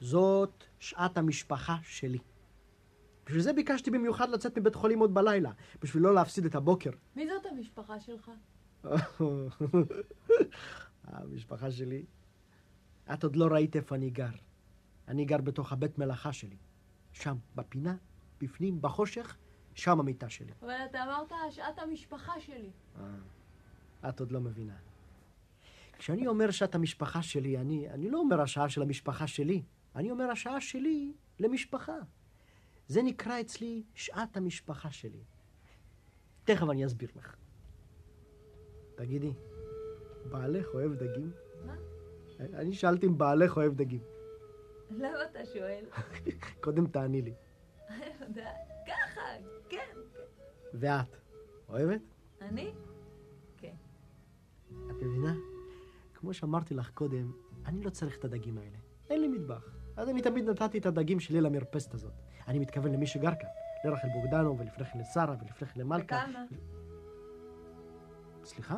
זאת 0.00 0.64
שעת 0.80 1.18
המשפחה 1.18 1.76
שלי. 1.82 2.18
בשביל 3.28 3.42
זה 3.42 3.52
ביקשתי 3.52 3.90
במיוחד 3.90 4.28
לצאת 4.28 4.58
מבית 4.58 4.74
חולים 4.74 4.98
עוד 4.98 5.14
בלילה, 5.14 5.50
בשביל 5.82 6.02
לא 6.02 6.14
להפסיד 6.14 6.44
את 6.44 6.54
הבוקר. 6.54 6.90
מי 7.16 7.28
זאת 7.28 7.46
המשפחה 7.46 8.00
שלך? 8.00 8.30
המשפחה 11.04 11.70
שלי. 11.70 12.04
את 13.12 13.24
עוד 13.24 13.36
לא 13.36 13.46
ראית 13.46 13.76
איפה 13.76 13.94
אני 13.94 14.10
גר. 14.10 14.30
אני 15.08 15.24
גר 15.24 15.36
בתוך 15.38 15.72
הבית 15.72 15.98
מלאכה 15.98 16.32
שלי. 16.32 16.56
שם, 17.12 17.36
בפינה, 17.54 17.96
בפנים, 18.40 18.82
בחושך, 18.82 19.36
שם 19.74 20.00
המיטה 20.00 20.28
שלי. 20.28 20.52
אבל 20.62 20.74
אתה 20.90 21.02
אמרת 21.04 21.32
שעת 21.50 21.78
המשפחה 21.78 22.40
שלי. 22.40 22.70
אה, 23.00 24.08
את 24.08 24.20
עוד 24.20 24.32
לא 24.32 24.40
מבינה. 24.40 24.76
כשאני 25.98 26.26
אומר 26.26 26.50
שעת 26.50 26.74
המשפחה 26.74 27.22
שלי, 27.22 27.58
אני, 27.58 27.90
אני 27.90 28.10
לא 28.10 28.18
אומר 28.18 28.40
השעה 28.40 28.68
של 28.68 28.82
המשפחה 28.82 29.26
שלי, 29.26 29.62
אני 29.96 30.10
אומר 30.10 30.30
השעה 30.30 30.60
שלי 30.60 31.12
למשפחה. 31.40 31.98
זה 32.88 33.02
נקרא 33.02 33.40
אצלי 33.40 33.82
שעת 33.94 34.36
המשפחה 34.36 34.90
שלי. 34.90 35.24
תכף 36.44 36.66
אני 36.70 36.86
אסביר 36.86 37.08
לך. 37.16 37.36
תגידי, 38.94 39.32
בעלך 40.30 40.66
אוהב 40.74 40.94
דגים? 40.94 41.32
מה? 41.66 41.76
אני 42.40 42.72
שאלתי 42.72 43.06
אם 43.06 43.18
בעלך 43.18 43.56
אוהב 43.56 43.74
דגים. 43.74 44.00
למה 44.90 45.24
אתה 45.30 45.46
שואל? 45.46 45.84
קודם 46.64 46.86
תעני 46.86 47.22
לי. 47.22 47.34
אני 47.88 48.06
יודעת. 48.20 48.68
ככה, 48.86 49.20
כן, 49.68 49.78
כן. 50.14 50.18
ואת, 50.74 51.16
אוהבת? 51.68 52.00
אני? 52.40 52.72
כן. 53.56 53.74
את 54.70 55.02
מבינה? 55.02 55.34
כמו 56.14 56.34
שאמרתי 56.34 56.74
לך 56.74 56.90
קודם, 56.90 57.32
אני 57.66 57.82
לא 57.82 57.90
צריך 57.90 58.18
את 58.18 58.24
הדגים 58.24 58.58
האלה. 58.58 58.78
אין 59.10 59.20
לי 59.20 59.28
מטבח. 59.28 59.76
אז 59.96 60.08
אני 60.08 60.22
תמיד 60.22 60.50
נתתי 60.50 60.78
את 60.78 60.86
הדגים 60.86 61.20
שלי 61.20 61.40
למרפסת 61.40 61.94
הזאת. 61.94 62.12
אני 62.48 62.58
מתכוון 62.58 62.92
למי 62.92 63.06
שגר 63.06 63.30
כאן. 63.40 63.48
לרחל 63.84 64.08
בוגדנו, 64.14 64.58
ולפני 64.58 64.84
כן 64.84 64.98
לשרה, 64.98 65.34
ולפני 65.42 65.68
כן 65.68 65.80
למלכה. 65.80 66.24
וכמה? 66.28 66.44
סליחה? 68.44 68.76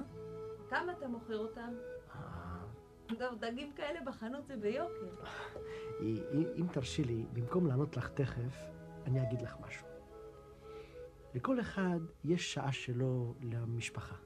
כמה 0.71 0.93
אתה 0.93 1.09
מוכר 1.09 1.39
אותם? 1.39 1.73
אה, 2.15 2.21
אגב, 3.13 3.33
דגים 3.41 3.73
כאלה 3.73 4.01
בחנות 4.07 4.47
זה 4.47 4.57
ביוקר. 4.57 5.15
אם- 6.03 6.23
אם 6.57 6.67
תרשי 6.73 7.05
לי, 7.05 7.25
במקום 7.33 7.67
לענות 7.67 7.97
לך 7.97 8.09
תכף, 8.11 8.65
אני 9.07 9.23
אגיד 9.23 9.43
לך 9.43 9.57
משהו. 9.67 9.87
לכל 11.35 11.61
אחד 11.61 11.99
יש 12.25 12.55
שעה 12.55 12.73
שלו 12.73 13.35
למשפחה. 13.43 14.17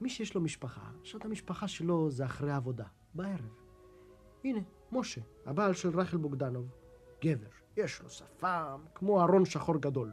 מי 0.00 0.08
שיש 0.08 0.34
לו 0.34 0.40
משפחה, 0.40 0.90
שעת 1.02 1.24
המשפחה 1.24 1.68
שלו 1.68 2.10
זה 2.10 2.24
אחרי 2.24 2.50
העבודה, 2.50 2.84
בערב. 3.14 3.54
הנה, 4.44 4.60
משה, 4.92 5.20
הבעל 5.46 5.72
של 5.74 6.00
רחל 6.00 6.16
בוגדנוב, 6.16 6.70
גבר, 7.24 7.48
יש 7.76 8.02
לו 8.02 8.10
שפם, 8.10 8.80
כמו 8.94 9.22
ארון 9.22 9.44
שחור 9.44 9.76
גדול. 9.76 10.12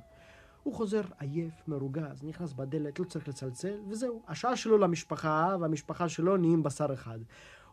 הוא 0.64 0.74
חוזר 0.74 1.02
עייף, 1.20 1.54
מרוגז, 1.68 2.24
נכנס 2.24 2.54
בדלת, 2.54 3.00
לא 3.00 3.06
צריך 3.06 3.28
לצלצל, 3.28 3.80
וזהו. 3.90 4.24
השעה 4.28 4.56
שלו 4.56 4.78
למשפחה, 4.78 5.56
והמשפחה 5.60 6.10
שלו 6.10 6.38
נהיים 6.38 6.64
בשר 6.64 6.94
אחד. 6.94 7.20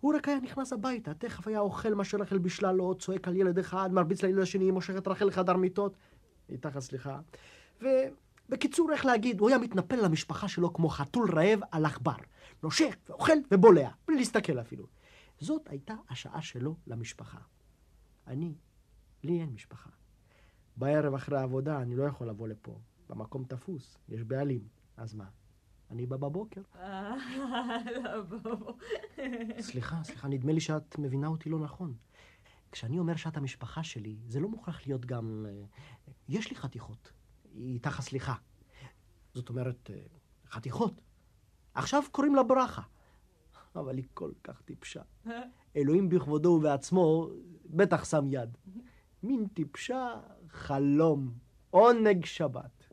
הוא 0.00 0.14
רק 0.14 0.28
היה 0.28 0.40
נכנס 0.40 0.72
הביתה, 0.72 1.14
תכף 1.14 1.48
היה 1.48 1.60
אוכל 1.60 1.94
מה 1.94 2.04
שרחל 2.04 2.38
בישלה 2.38 2.72
לו, 2.72 2.94
צועק 2.94 3.28
על 3.28 3.36
ילד 3.36 3.58
אחד, 3.58 3.92
מרביץ 3.92 4.22
לילד 4.22 4.38
השני, 4.38 4.70
מושך 4.70 4.96
את 4.96 5.08
רחל 5.08 5.24
לחדר 5.24 5.56
מיטות. 5.56 5.96
איתך 6.48 6.78
סליחה. 6.78 7.18
ובקיצור, 7.80 8.92
איך 8.92 9.06
להגיד, 9.06 9.40
הוא 9.40 9.48
היה 9.48 9.58
מתנפל 9.58 10.04
למשפחה 10.04 10.48
שלו 10.48 10.72
כמו 10.72 10.88
חתול 10.88 11.30
רעב 11.34 11.60
על 11.70 11.84
עכבר. 11.84 12.16
נושך 12.62 12.96
ואוכל 13.08 13.36
ובולע, 13.50 13.90
בלי 14.08 14.16
להסתכל 14.16 14.60
אפילו. 14.60 14.86
זאת 15.40 15.62
הייתה 15.68 15.94
השעה 16.10 16.42
שלו 16.42 16.76
למשפחה. 16.86 17.38
אני, 18.26 18.54
לי 19.26 19.40
אין 19.40 19.50
משפחה. 19.50 19.90
בערב 20.76 21.14
אחרי 21.14 21.38
העבודה 21.38 21.82
אני 21.82 21.96
לא 21.96 22.04
יכול 22.04 22.28
לבוא 22.28 22.48
לפה. 22.48 22.78
במקום 23.08 23.44
תפוס, 23.44 23.98
יש 24.08 24.22
בעלים. 24.22 24.68
אז 24.96 25.14
מה? 25.14 25.28
אני 25.90 26.06
בא 26.06 26.16
בבוקר. 26.16 26.60
אה, 26.74 27.16
לא. 28.44 28.74
סליחה, 29.60 30.04
סליחה, 30.04 30.28
נדמה 30.28 30.52
לי 30.52 30.60
שאת 30.60 30.98
מבינה 30.98 31.26
אותי 31.26 31.50
לא 31.50 31.58
נכון. 31.58 31.94
כשאני 32.72 32.98
אומר 32.98 33.16
שאת 33.16 33.36
המשפחה 33.36 33.82
שלי, 33.82 34.16
זה 34.28 34.40
לא 34.40 34.48
מוכרח 34.48 34.86
להיות 34.86 35.06
גם... 35.06 35.46
אה, 35.48 35.64
יש 36.28 36.50
לי 36.50 36.56
חתיכות. 36.56 37.12
איתך 37.54 37.98
הסליחה. 37.98 38.34
זאת 39.34 39.48
אומרת, 39.48 39.90
אה, 39.90 40.00
חתיכות. 40.50 41.00
עכשיו 41.74 42.02
קוראים 42.12 42.34
לה 42.34 42.42
ברכה. 42.42 42.82
אבל 43.76 43.96
היא 43.96 44.04
כל 44.14 44.30
כך 44.44 44.62
טיפשה. 44.62 45.02
אלוהים 45.76 46.08
בכבודו 46.08 46.48
ובעצמו 46.48 47.28
בטח 47.66 48.04
שם 48.04 48.26
יד. 48.30 48.58
מין 49.22 49.46
טיפשה 49.54 50.20
חלום, 50.48 51.34
עונג 51.70 52.24
שבת. 52.24 52.88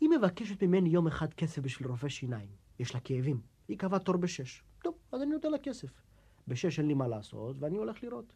היא 0.00 0.08
מבקשת 0.08 0.62
ממני 0.62 0.88
יום 0.88 1.06
אחד 1.06 1.34
כסף 1.34 1.62
בשביל 1.62 1.88
רופא 1.88 2.08
שיניים. 2.08 2.48
יש 2.78 2.94
לה 2.94 3.00
כאבים. 3.00 3.40
היא 3.68 3.78
קבעה 3.78 4.00
תור 4.00 4.16
בשש. 4.16 4.62
טוב, 4.82 4.94
אז 5.12 5.22
אני 5.22 5.30
נותן 5.30 5.50
לה 5.50 5.58
כסף. 5.58 5.88
בשש 6.48 6.78
אין 6.78 6.88
לי 6.88 6.94
מה 6.94 7.08
לעשות, 7.08 7.56
ואני 7.60 7.76
הולך 7.76 8.02
לראות. 8.02 8.32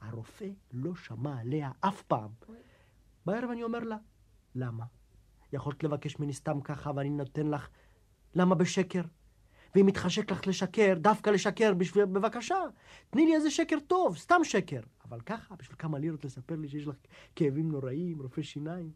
הרופא 0.00 0.48
לא 0.72 0.94
שמע 0.94 1.40
עליה 1.40 1.70
אף 1.80 2.02
פעם. 2.02 2.30
בערב 3.26 3.50
אני 3.50 3.62
אומר 3.62 3.78
לה, 3.78 3.96
למה? 4.54 4.84
יכולת 5.52 5.84
לבקש 5.84 6.18
ממני 6.18 6.32
סתם 6.32 6.60
ככה 6.60 6.90
ואני 6.96 7.10
נותן 7.10 7.46
לך, 7.46 7.68
למה 8.34 8.54
בשקר? 8.54 9.02
ואם 9.74 9.86
מתחשק 9.86 10.30
לך 10.30 10.46
לשקר, 10.46 10.94
דווקא 10.98 11.30
לשקר, 11.30 11.74
בשביל, 11.74 12.04
בבקשה, 12.04 12.56
תני 13.10 13.26
לי 13.26 13.34
איזה 13.34 13.50
שקר 13.50 13.76
טוב, 13.86 14.16
סתם 14.16 14.40
שקר. 14.44 14.80
אבל 15.10 15.20
ככה, 15.20 15.56
בשביל 15.56 15.76
כמה 15.78 15.98
לירות 15.98 16.24
לספר 16.24 16.56
לי 16.56 16.68
שיש 16.68 16.86
לך 16.86 16.96
כאבים 17.36 17.72
נוראים, 17.72 18.22
רופא 18.22 18.42
שיניים. 18.42 18.92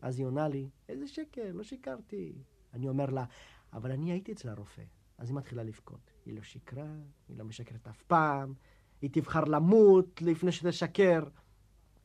אז 0.00 0.18
היא 0.18 0.26
עונה 0.26 0.48
לי, 0.48 0.68
איזה 0.88 1.08
שקר, 1.08 1.52
לא 1.52 1.62
שיקרתי. 1.62 2.32
אני 2.74 2.88
אומר 2.88 3.06
לה, 3.06 3.24
אבל 3.72 3.92
אני 3.92 4.12
הייתי 4.12 4.32
אצל 4.32 4.48
הרופא. 4.48 4.82
אז 5.18 5.28
היא 5.28 5.36
מתחילה 5.36 5.62
לבכות. 5.62 6.10
היא 6.26 6.34
לא 6.34 6.42
שיקרה, 6.42 6.86
היא 7.28 7.36
לא 7.36 7.44
משקרת 7.44 7.88
אף 7.88 8.02
פעם, 8.02 8.54
היא 9.02 9.10
תבחר 9.12 9.44
למות 9.44 10.22
לפני 10.22 10.52
שתשקר. 10.52 11.22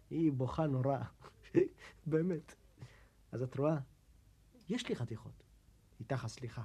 היא 0.10 0.32
בוכה 0.32 0.68
נורא, 0.68 1.00
באמת. 2.08 2.56
אז 3.32 3.42
את 3.44 3.58
רואה, 3.58 3.78
יש 4.70 4.90
לי 4.90 4.96
חתיכות. 4.96 5.44
איתך 6.00 6.26
הסליחה. 6.26 6.64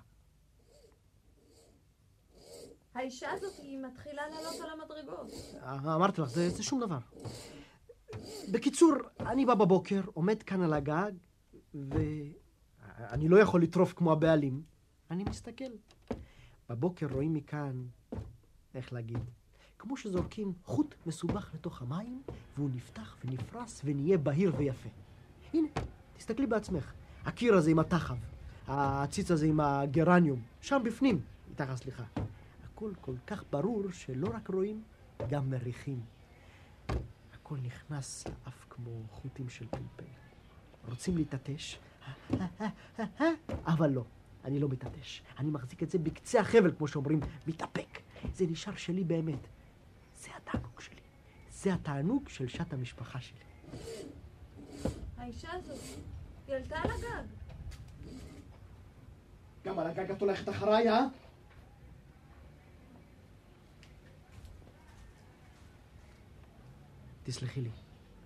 האישה 2.95 3.31
הזאת 3.31 3.59
היא 3.59 3.79
מתחילה 3.79 4.23
לעלות 4.29 4.61
על 4.61 4.71
המדרגות. 4.71 5.33
אה, 5.63 5.95
אמרתי 5.95 6.21
לך, 6.21 6.29
זה, 6.29 6.51
זה 6.51 6.63
שום 6.63 6.81
דבר. 6.81 6.99
בקיצור, 8.53 8.93
אני 9.21 9.47
בא 9.47 9.55
בבוקר, 9.55 10.01
עומד 10.15 10.43
כאן 10.43 10.63
על 10.63 10.73
הגג, 10.73 11.13
ואני 11.75 13.29
לא 13.29 13.37
יכול 13.37 13.63
לטרוף 13.63 13.93
כמו 13.93 14.13
הבעלים. 14.13 14.63
אני 15.11 15.25
מסתכל. 15.25 15.71
בבוקר 16.69 17.07
רואים 17.13 17.35
מכאן, 17.35 17.85
איך 18.75 18.93
להגיד, 18.93 19.31
כמו 19.79 19.97
שזורקים 19.97 20.53
חוט 20.65 20.95
מסובך 21.07 21.55
לתוך 21.55 21.83
המים, 21.83 22.23
והוא 22.57 22.71
נפתח 22.75 23.17
ונפרס 23.25 23.81
ונהיה 23.85 24.19
בהיר 24.19 24.53
ויפה. 24.57 24.89
הנה, 25.55 25.69
תסתכלי 26.17 26.47
בעצמך. 26.47 26.93
הקיר 27.25 27.55
הזה 27.55 27.71
עם 27.71 27.79
התחב, 27.79 28.17
העציץ 28.67 29.31
הזה 29.31 29.47
עם 29.47 29.61
הגרניום, 29.61 30.43
שם 30.61 30.81
בפנים, 30.85 31.21
איתך 31.51 31.73
סליחה. 31.77 32.05
הכל 32.81 32.93
כל 33.01 33.15
כך 33.27 33.45
ברור 33.51 33.83
שלא 33.93 34.29
רק 34.35 34.49
רואים, 34.49 34.83
גם 35.31 35.51
מריחים. 35.51 36.01
הכל 37.35 37.57
נכנס 37.63 38.27
לאף 38.27 38.67
כמו 38.71 38.91
חוטים 39.11 39.49
של 39.49 39.67
פלפל. 39.71 40.11
רוצים 40.89 41.17
להתעטש, 41.17 41.79
אבל 43.73 43.91
לא, 43.91 44.05
אני 44.45 44.59
לא 44.59 44.69
מתעטש. 44.69 45.23
אני 45.39 45.51
מחזיק 45.51 45.83
את 45.83 45.91
זה 45.91 45.99
בקצה 45.99 46.41
החבל, 46.41 46.73
כמו 46.79 46.89
שאומרים, 46.89 47.21
מתאפק. 47.47 48.01
זה 48.35 48.47
נשאר 48.47 48.77
שלי 48.77 49.05
באמת. 49.05 49.47
זה 50.17 50.29
התענוג 50.37 50.81
שלי. 50.81 51.01
זה 51.51 51.75
התענוג 51.75 52.29
של 52.29 52.49
שעת 52.49 52.73
המשפחה 52.73 53.21
שלי. 53.21 53.39
האישה 55.17 55.53
הזאת, 55.53 55.79
היא 56.47 56.57
עלתה 56.57 56.77
על 56.77 56.91
הגג. 56.91 57.27
גם 59.65 59.79
על 59.79 59.87
הגג 59.87 60.11
את 60.11 60.21
הולכת 60.21 60.49
אחריי, 60.49 60.89
אה? 60.89 61.07
תסלחי 67.31 67.61
לי. 67.61 67.71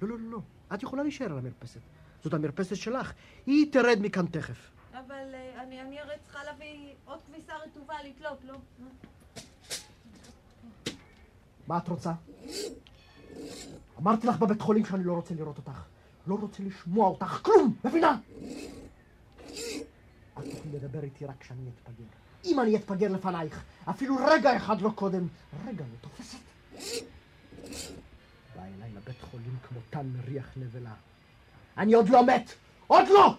לא, 0.02 0.08
לא, 0.08 0.18
לא, 0.18 0.30
לא. 0.30 0.38
את 0.74 0.82
יכולה 0.82 1.02
להישאר 1.02 1.32
על 1.32 1.38
המרפסת. 1.38 1.80
זאת 2.22 2.34
המרפסת 2.34 2.76
שלך. 2.76 3.12
היא 3.46 3.72
תרד 3.72 3.98
מכאן 4.00 4.26
תכף. 4.26 4.70
אבל 4.92 5.34
אה, 5.34 5.62
אני, 5.62 5.80
אני 5.80 6.00
הרי 6.00 6.14
צריכה 6.22 6.44
להביא 6.44 6.92
עוד 7.04 7.18
כביסה 7.26 7.52
רטובה 7.56 7.94
לתלות, 8.04 8.38
לא? 8.48 8.58
מה 11.66 11.78
את 11.78 11.88
רוצה? 11.88 12.12
אמרתי 13.98 14.26
לך 14.26 14.38
בבית 14.38 14.60
חולים 14.60 14.84
שאני 14.84 15.04
לא 15.04 15.12
רוצה 15.12 15.34
לראות 15.34 15.58
אותך. 15.58 15.82
לא 16.26 16.34
רוצה 16.34 16.62
לשמוע 16.62 17.08
אותך 17.08 17.40
כלום, 17.42 17.76
מבינה? 17.84 18.18
את 20.38 20.44
תוכלי 20.50 20.72
לדבר 20.72 21.02
איתי 21.02 21.26
רק 21.26 21.34
כשאני 21.40 21.70
אתפגר. 21.74 22.04
אם 22.44 22.60
אני 22.60 22.76
אתפגר 22.76 23.12
לפנייך, 23.12 23.62
אפילו 23.90 24.16
רגע 24.26 24.56
אחד 24.56 24.80
לא 24.80 24.90
קודם, 24.94 25.26
רגע 25.66 25.84
לא 25.84 26.08
תופסת. 26.08 26.38
בבית 29.04 29.20
חולים 29.22 29.56
כמו 29.68 29.80
תן 29.90 30.06
מריח 30.06 30.52
נבלה. 30.56 30.94
אני 31.78 31.94
עוד 31.94 32.08
לא 32.08 32.26
מת! 32.26 32.50
עוד 32.86 33.08
לא! 33.08 33.34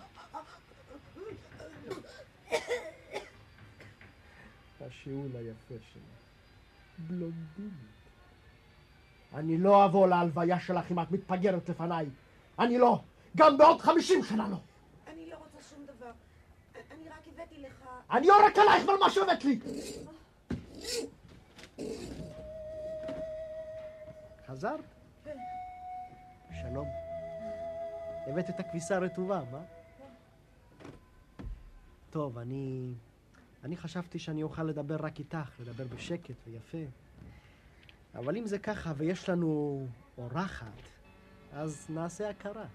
השיעול 4.82 5.30
היפה 5.36 5.75
שלי. 5.93 6.01
בלונדינית. 6.97 7.71
אני 9.34 9.58
לא 9.58 9.86
אבוא 9.86 10.08
להלוויה 10.08 10.60
שלך 10.60 10.91
אם 10.91 10.99
את 10.99 11.12
מתפגרת 11.12 11.69
לפניי. 11.69 12.06
אני 12.60 12.78
לא. 12.78 13.01
גם 13.38 13.58
בעוד 13.58 13.82
חמישים 13.82 14.23
שנה 14.23 14.47
לא. 14.47 14.58
אני 15.08 15.30
לא 15.30 15.36
רוצה 15.36 15.69
שום 15.69 15.86
דבר. 15.86 16.12
אני 16.91 17.10
רק 17.10 17.28
הבאתי 17.34 17.62
לך... 17.62 17.89
אני 18.12 18.28
יורק 18.28 18.58
עלייך 18.58 18.88
ועל 18.88 18.97
מה 18.97 19.10
שהבאת 19.10 19.45
לי! 19.45 19.60
אה. 21.80 21.86
חזרת? 24.47 24.94
שלום. 26.75 26.89
הבאת 28.27 28.49
את 28.49 28.59
הכביסה 28.59 28.95
הרטובה, 28.95 29.41
מה? 29.51 29.61
טוב, 32.09 32.38
אני... 32.38 32.93
אני 33.63 33.77
חשבתי 33.77 34.19
שאני 34.19 34.43
אוכל 34.43 34.63
לדבר 34.63 34.95
רק 34.99 35.19
איתך, 35.19 35.59
לדבר 35.59 35.83
בשקט 35.95 36.35
ויפה. 36.47 36.77
אבל 38.15 38.38
אם 38.38 38.47
זה 38.47 38.59
ככה 38.59 38.93
ויש 38.97 39.29
לנו 39.29 39.85
אורחת, 40.17 40.81
אז 41.53 41.88
נעשה 41.89 42.29
הכרה. 42.29 42.65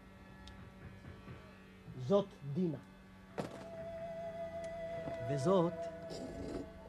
זאת 2.06 2.28
דינה. 2.52 2.78
וזאת, 5.30 5.74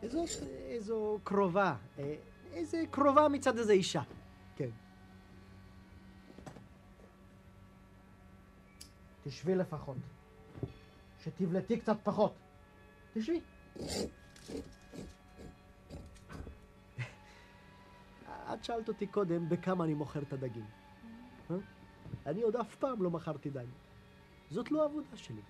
זאת 0.03 0.29
איזו 0.69 1.19
קרובה, 1.23 1.75
אה, 1.99 2.15
איזה 2.53 2.83
קרובה 2.91 3.27
מצד 3.27 3.57
איזה 3.57 3.73
אישה. 3.73 4.01
כן. 4.55 4.69
תשבי 9.23 9.55
לפחות. 9.55 9.97
שתבלטי 11.23 11.79
קצת 11.79 11.97
פחות. 12.03 12.33
תשבי. 13.13 13.41
את 18.53 18.63
שאלת 18.63 18.87
אותי 18.87 19.07
קודם 19.07 19.49
בכמה 19.49 19.83
אני 19.83 19.93
מוכר 19.93 20.21
את 20.21 20.33
הדגים. 20.33 20.65
אה? 21.51 21.55
אני 22.25 22.41
עוד 22.41 22.55
אף 22.55 22.75
פעם 22.75 23.03
לא 23.03 23.09
מכרתי 23.09 23.49
דג. 23.49 23.65
זאת 24.49 24.71
לא 24.71 24.81
העבודה 24.81 25.17
שלי. 25.17 25.41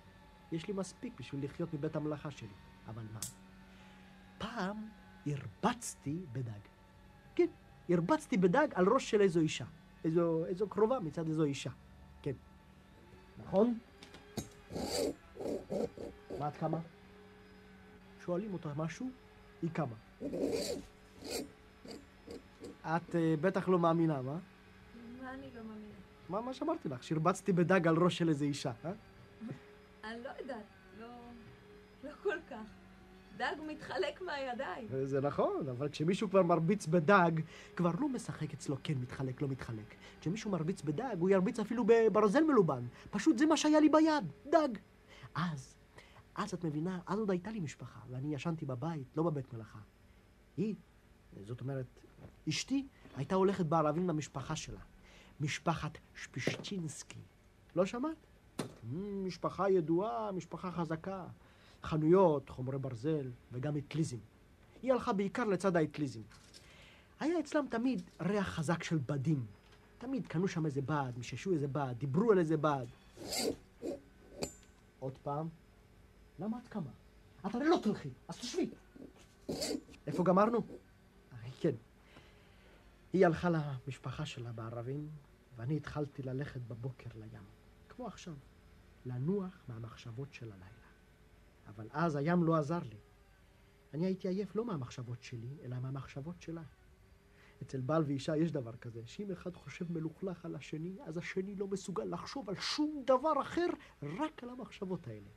יש 0.52 0.68
לי 0.68 0.74
מספיק 0.74 1.12
בשביל 1.18 1.44
לחיות 1.44 1.74
מבית 1.74 1.96
המלאכה 1.96 2.30
שלי. 2.30 2.48
אבל 2.88 3.02
מה? 3.12 3.20
פעם 4.38 4.88
הרבצתי 5.26 6.24
בדג. 6.32 6.60
כן, 7.34 7.46
הרבצתי 7.88 8.36
בדג 8.36 8.68
על 8.74 8.88
ראש 8.88 9.10
של 9.10 9.20
איזו 9.20 9.40
אישה. 9.40 9.64
איזו, 10.04 10.46
איזו 10.46 10.68
קרובה 10.68 11.00
מצד 11.00 11.26
איזו 11.26 11.44
אישה. 11.44 11.70
נכון? 13.38 13.78
מה 16.38 16.48
את 16.48 16.56
קמה? 16.56 16.78
שואלים 18.24 18.52
אותה 18.52 18.68
משהו, 18.76 19.10
היא 19.62 19.70
קמה. 19.70 19.94
את 22.82 23.10
uh, 23.10 23.16
בטח 23.40 23.68
לא 23.68 23.78
מאמינה, 23.78 24.22
מה? 24.22 24.38
מה 25.22 25.34
אני 25.34 25.46
לא 25.54 25.62
מאמינה? 25.62 25.94
מה, 26.28 26.40
מה 26.40 26.54
שאמרתי 26.54 26.88
לך? 26.88 27.02
שהרבצתי 27.02 27.52
בדג 27.52 27.88
על 27.88 27.96
ראש 27.96 28.18
של 28.18 28.28
איזה 28.28 28.44
אישה, 28.44 28.72
אה? 28.84 28.92
אני 30.04 30.22
לא 30.24 30.30
יודעת, 30.40 30.64
לא... 31.00 31.06
לא 32.04 32.10
כל 32.22 32.38
כך. 32.50 32.81
דג 33.36 33.54
מתחלק 33.66 34.20
מהידיים. 34.22 34.88
זה 35.04 35.20
נכון, 35.20 35.68
אבל 35.68 35.88
כשמישהו 35.88 36.30
כבר 36.30 36.42
מרביץ 36.42 36.86
בדג, 36.86 37.30
כבר 37.76 37.90
לא 38.00 38.08
משחק 38.08 38.54
אצלו 38.54 38.76
כן 38.82 38.94
מתחלק, 38.98 39.42
לא 39.42 39.48
מתחלק. 39.48 39.94
כשמישהו 40.20 40.50
מרביץ 40.50 40.82
בדג, 40.82 41.16
הוא 41.18 41.30
ירביץ 41.30 41.60
אפילו 41.60 41.84
בברזל 41.86 42.44
מלובן. 42.44 42.86
פשוט 43.10 43.38
זה 43.38 43.46
מה 43.46 43.56
שהיה 43.56 43.80
לי 43.80 43.88
ביד, 43.88 44.32
דג. 44.46 44.68
אז, 45.34 45.74
אז 46.34 46.54
את 46.54 46.64
מבינה, 46.64 46.98
אז 47.06 47.18
עוד 47.18 47.30
הייתה 47.30 47.50
לי 47.50 47.60
משפחה, 47.60 48.00
ואני 48.10 48.34
ישנתי 48.34 48.66
בבית, 48.66 49.16
לא 49.16 49.22
בבית 49.22 49.52
מלאכה. 49.54 49.78
היא, 50.56 50.74
זאת 51.44 51.60
אומרת, 51.60 51.86
אשתי, 52.48 52.86
הייתה 53.16 53.34
הולכת 53.34 53.66
בערבים 53.66 54.08
למשפחה 54.08 54.56
שלה. 54.56 54.80
משפחת 55.40 55.98
שפישצ'ינסקי. 56.14 57.20
לא 57.76 57.86
שמעת? 57.86 58.26
משפחה 59.24 59.70
ידועה, 59.70 60.32
משפחה 60.32 60.70
חזקה. 60.70 61.26
חנויות, 61.84 62.48
חומרי 62.48 62.78
ברזל 62.78 63.30
וגם 63.52 63.76
אטליזם. 63.76 64.16
היא 64.82 64.92
הלכה 64.92 65.12
בעיקר 65.12 65.44
לצד 65.44 65.76
האטליזם. 65.76 66.20
היה 67.20 67.40
אצלם 67.40 67.66
תמיד 67.70 68.02
ריח 68.20 68.48
חזק 68.48 68.82
של 68.82 68.98
בדים. 69.06 69.46
תמיד 69.98 70.26
קנו 70.26 70.48
שם 70.48 70.66
איזה 70.66 70.82
בד, 70.82 71.12
מיששו 71.16 71.52
איזה 71.52 71.68
בד, 71.68 71.94
דיברו 71.98 72.32
על 72.32 72.38
איזה 72.38 72.56
בד. 72.56 72.86
עוד 74.98 75.18
פעם, 75.22 75.48
למה 76.38 76.58
את 76.58 76.68
קמה? 76.68 76.90
את 77.46 77.54
הרי 77.54 77.68
לא 77.68 77.78
תלכי, 77.82 78.08
אז 78.28 78.36
תשבי. 78.36 78.70
איפה 80.06 80.24
גמרנו? 80.24 80.58
אה, 81.32 81.38
כן. 81.60 81.74
היא 83.12 83.26
הלכה 83.26 83.50
למשפחה 83.50 84.26
שלה 84.26 84.52
בערבים, 84.52 85.08
ואני 85.56 85.76
התחלתי 85.76 86.22
ללכת 86.22 86.60
בבוקר 86.60 87.10
לים. 87.14 87.44
כמו 87.88 88.06
עכשיו, 88.06 88.34
לנוח 89.06 89.62
מהמחשבות 89.68 90.34
של 90.34 90.52
הלילה. 90.52 90.81
אבל 91.66 91.88
אז 91.90 92.16
הים 92.16 92.44
לא 92.44 92.56
עזר 92.56 92.78
לי. 92.78 93.00
אני 93.94 94.06
הייתי 94.06 94.28
עייף 94.28 94.56
לא 94.56 94.64
מהמחשבות 94.64 95.22
שלי, 95.22 95.56
אלא 95.62 95.78
מהמחשבות 95.78 96.42
שלה. 96.42 96.62
אצל 97.62 97.80
בעל 97.80 98.02
ואישה 98.02 98.36
יש 98.36 98.52
דבר 98.52 98.76
כזה, 98.76 99.02
שאם 99.06 99.30
אחד 99.30 99.56
חושב 99.56 99.92
מלוכלך 99.92 100.44
על 100.44 100.54
השני, 100.54 100.96
אז 101.04 101.16
השני 101.16 101.56
לא 101.56 101.66
מסוגל 101.66 102.04
לחשוב 102.04 102.48
על 102.48 102.56
שום 102.56 103.02
דבר 103.06 103.32
אחר, 103.42 103.66
רק 104.02 104.42
על 104.42 104.50
המחשבות 104.50 105.08
האלה. 105.08 105.30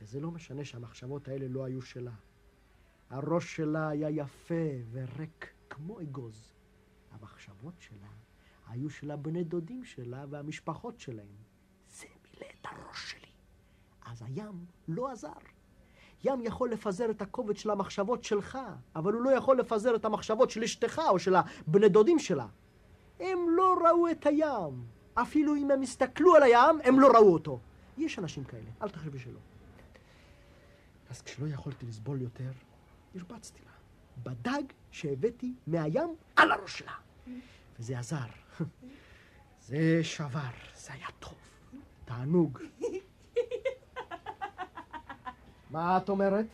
וזה 0.00 0.20
לא 0.20 0.30
משנה 0.30 0.64
שהמחשבות 0.64 1.28
האלה 1.28 1.48
לא 1.48 1.64
היו 1.64 1.82
שלה. 1.82 2.14
הראש 3.10 3.56
שלה 3.56 3.88
היה 3.88 4.10
יפה 4.10 4.64
וריק 4.90 5.54
כמו 5.70 6.00
אגוז. 6.00 6.52
המחשבות 7.10 7.74
שלה 7.80 8.08
היו 8.66 8.90
של 8.90 9.10
הבני 9.10 9.44
דודים 9.44 9.84
שלה 9.84 10.24
והמשפחות 10.30 11.00
שלהם. 11.00 11.36
זה 11.88 12.06
מילא 12.22 12.46
את 12.60 12.66
הראש 12.66 13.12
שלי. 13.12 13.30
אז 14.16 14.22
הים 14.26 14.64
לא 14.88 15.10
עזר. 15.10 15.28
ים 16.24 16.42
יכול 16.42 16.70
לפזר 16.70 17.10
את 17.10 17.22
הכובד 17.22 17.56
של 17.56 17.70
המחשבות 17.70 18.24
שלך, 18.24 18.58
אבל 18.96 19.12
הוא 19.12 19.22
לא 19.22 19.30
יכול 19.30 19.58
לפזר 19.58 19.96
את 19.96 20.04
המחשבות 20.04 20.50
של 20.50 20.62
אשתך 20.62 21.02
או 21.08 21.18
של 21.18 21.34
הבני 21.34 21.88
דודים 21.88 22.18
שלה. 22.18 22.46
הם 23.20 23.38
לא 23.50 23.78
ראו 23.88 24.10
את 24.10 24.26
הים. 24.26 24.84
אפילו 25.14 25.56
אם 25.56 25.70
הם 25.70 25.82
הסתכלו 25.82 26.34
על 26.34 26.42
הים, 26.42 26.80
הם 26.84 27.00
לא 27.00 27.08
ראו 27.08 27.32
אותו. 27.32 27.58
יש 27.98 28.18
אנשים 28.18 28.44
כאלה, 28.44 28.70
אל 28.82 28.88
תחשבי 28.88 29.18
שלא. 29.18 29.38
אז 31.10 31.22
כשלא 31.22 31.48
יכולתי 31.48 31.86
לסבול 31.86 32.22
יותר, 32.22 32.50
הרבצתי 33.14 33.60
לה. 33.64 33.72
בדג 34.22 34.62
שהבאתי 34.90 35.54
מהים 35.66 36.14
על 36.36 36.52
הראש 36.52 36.78
שלה. 36.78 36.94
וזה 37.78 37.98
עזר. 37.98 38.26
זה 39.68 40.00
שבר, 40.02 40.50
זה 40.74 40.92
היה 40.92 41.08
טוב. 41.18 41.38
תענוג. 42.04 42.58
מה 45.70 45.96
את 45.96 46.08
אומרת? 46.08 46.46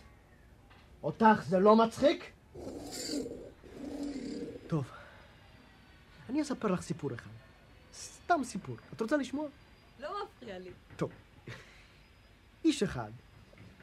אותך 1.03 1.45
זה 1.49 1.59
לא 1.59 1.77
מצחיק? 1.77 2.33
טוב, 4.67 4.85
אני 6.29 6.43
אספר 6.43 6.69
לך 6.69 6.83
סיפור 6.83 7.15
אחד. 7.15 7.31
סתם 7.95 8.41
סיפור. 8.45 8.77
את 8.93 9.01
רוצה 9.01 9.17
לשמוע? 9.17 9.49
לא 10.01 10.25
מפריע 10.25 10.59
לי. 10.59 10.71
טוב. 10.97 11.11
איש 12.65 12.83
אחד, 12.83 13.11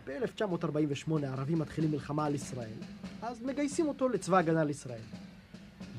ב-1948 0.06 1.12
הערבים 1.24 1.60
מתחילים 1.60 1.92
מלחמה 1.92 2.26
על 2.26 2.36
ישראל, 2.36 2.78
אז 3.22 3.42
מגייסים 3.42 3.88
אותו 3.88 4.10
לצבא 4.10 4.38
הגנה 4.38 4.63
לישראל. 4.63 5.02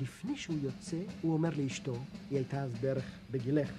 לפני 0.02 0.36
שהוא 0.36 0.56
יוצא, 0.62 0.96
הוא 1.22 1.32
אומר 1.32 1.50
לאשתו, 1.56 1.94
היא 2.30 2.38
הייתה 2.38 2.62
אז 2.62 2.74
בערך 2.80 3.04
בגילך, 3.30 3.70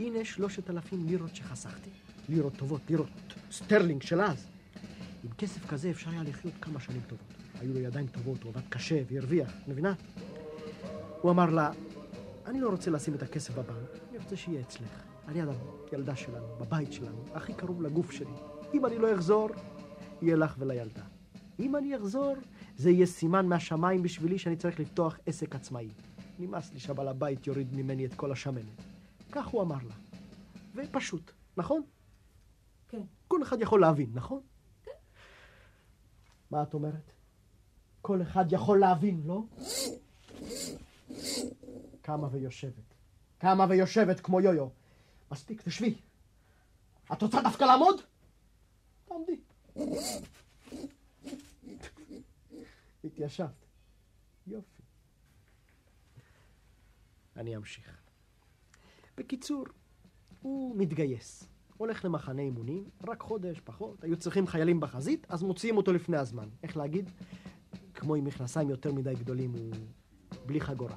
הנה 0.00 0.24
שלושת 0.24 0.70
אלפים 0.70 1.06
לירות 1.06 1.36
שחסכתי. 1.36 1.90
לירות 2.28 2.56
טובות, 2.56 2.80
לירות 2.88 3.08
סטרלינג 3.50 4.02
של 4.02 4.20
אז. 4.20 4.46
עם 5.26 5.32
כסף 5.32 5.66
כזה 5.66 5.90
אפשר 5.90 6.10
היה 6.10 6.22
לחיות 6.22 6.54
כמה 6.60 6.80
שנים 6.80 7.00
טובות. 7.06 7.34
היו 7.60 7.74
לו 7.74 7.80
ידיים 7.80 8.06
טובות, 8.06 8.42
הוא 8.42 8.52
עבד 8.52 8.68
קשה 8.68 9.02
והרוויח, 9.10 9.52
מבינה? 9.68 9.94
הוא 11.22 11.30
אמר 11.30 11.50
לה, 11.50 11.70
אני 12.46 12.60
לא 12.60 12.70
רוצה 12.70 12.90
לשים 12.90 13.14
את 13.14 13.22
הכסף 13.22 13.54
בבנק, 13.54 13.90
אני 14.10 14.18
רוצה 14.18 14.36
שיהיה 14.36 14.60
אצלך, 14.60 15.02
על 15.26 15.36
יד 15.36 15.48
הילדה 15.92 16.16
שלנו, 16.16 16.46
בבית 16.60 16.92
שלנו, 16.92 17.24
הכי 17.34 17.54
קרוב 17.54 17.82
לגוף 17.82 18.10
שלי. 18.10 18.32
אם 18.74 18.86
אני 18.86 18.98
לא 18.98 19.14
אחזור, 19.14 19.48
יהיה 20.22 20.36
לך 20.36 20.54
ולילדה. 20.58 21.02
אם 21.58 21.76
אני 21.76 21.96
אחזור, 21.96 22.34
זה 22.76 22.90
יהיה 22.90 23.06
סימן 23.06 23.46
מהשמיים 23.46 24.02
בשבילי 24.02 24.38
שאני 24.38 24.56
צריך 24.56 24.80
לפתוח 24.80 25.18
עסק 25.26 25.54
עצמאי. 25.54 25.88
נמאס 26.38 26.72
לי 26.72 26.80
שהבעל 26.80 27.08
הבית 27.08 27.46
יוריד 27.46 27.76
ממני 27.76 28.06
את 28.06 28.14
כל 28.14 28.32
השמנת. 28.32 28.82
כך 29.32 29.46
הוא 29.46 29.62
אמר 29.62 29.78
לה. 29.88 29.94
ופשוט, 30.74 31.30
נכון? 31.56 31.82
כן. 32.88 33.02
כל 33.28 33.42
אחד 33.42 33.60
יכול 33.60 33.80
להבין, 33.80 34.10
נכון? 34.14 34.40
מה 36.50 36.62
את 36.62 36.74
אומרת? 36.74 37.12
כל 38.02 38.22
אחד 38.22 38.44
יכול 38.50 38.80
להבין, 38.80 39.22
לא? 39.26 39.42
קמה 42.02 42.28
ויושבת. 42.32 42.94
קמה 43.38 43.66
ויושבת 43.68 44.20
כמו 44.20 44.40
יויו. 44.40 44.68
מספיק, 45.32 45.62
תשבי. 45.62 45.94
את 47.12 47.22
רוצה 47.22 47.42
דווקא 47.42 47.64
לעמוד? 47.64 48.00
תעמדי. 49.04 49.40
התיישבת. 53.04 53.66
יופי. 54.46 54.82
אני 57.36 57.56
אמשיך. 57.56 58.00
בקיצור, 59.16 59.64
הוא 60.42 60.76
מתגייס. 60.76 61.55
הולך 61.76 62.04
למחנה 62.04 62.42
אימונים, 62.42 62.84
רק 63.08 63.22
חודש, 63.22 63.60
פחות, 63.60 64.04
היו 64.04 64.16
צריכים 64.16 64.46
חיילים 64.46 64.80
בחזית, 64.80 65.26
אז 65.28 65.42
מוציאים 65.42 65.76
אותו 65.76 65.92
לפני 65.92 66.16
הזמן. 66.16 66.48
איך 66.62 66.76
להגיד? 66.76 67.10
כמו 67.94 68.14
עם 68.14 68.24
מכנסיים 68.24 68.70
יותר 68.70 68.92
מדי 68.92 69.14
גדולים, 69.14 69.52
הוא 69.52 69.72
בלי 70.46 70.60
חגורה. 70.60 70.96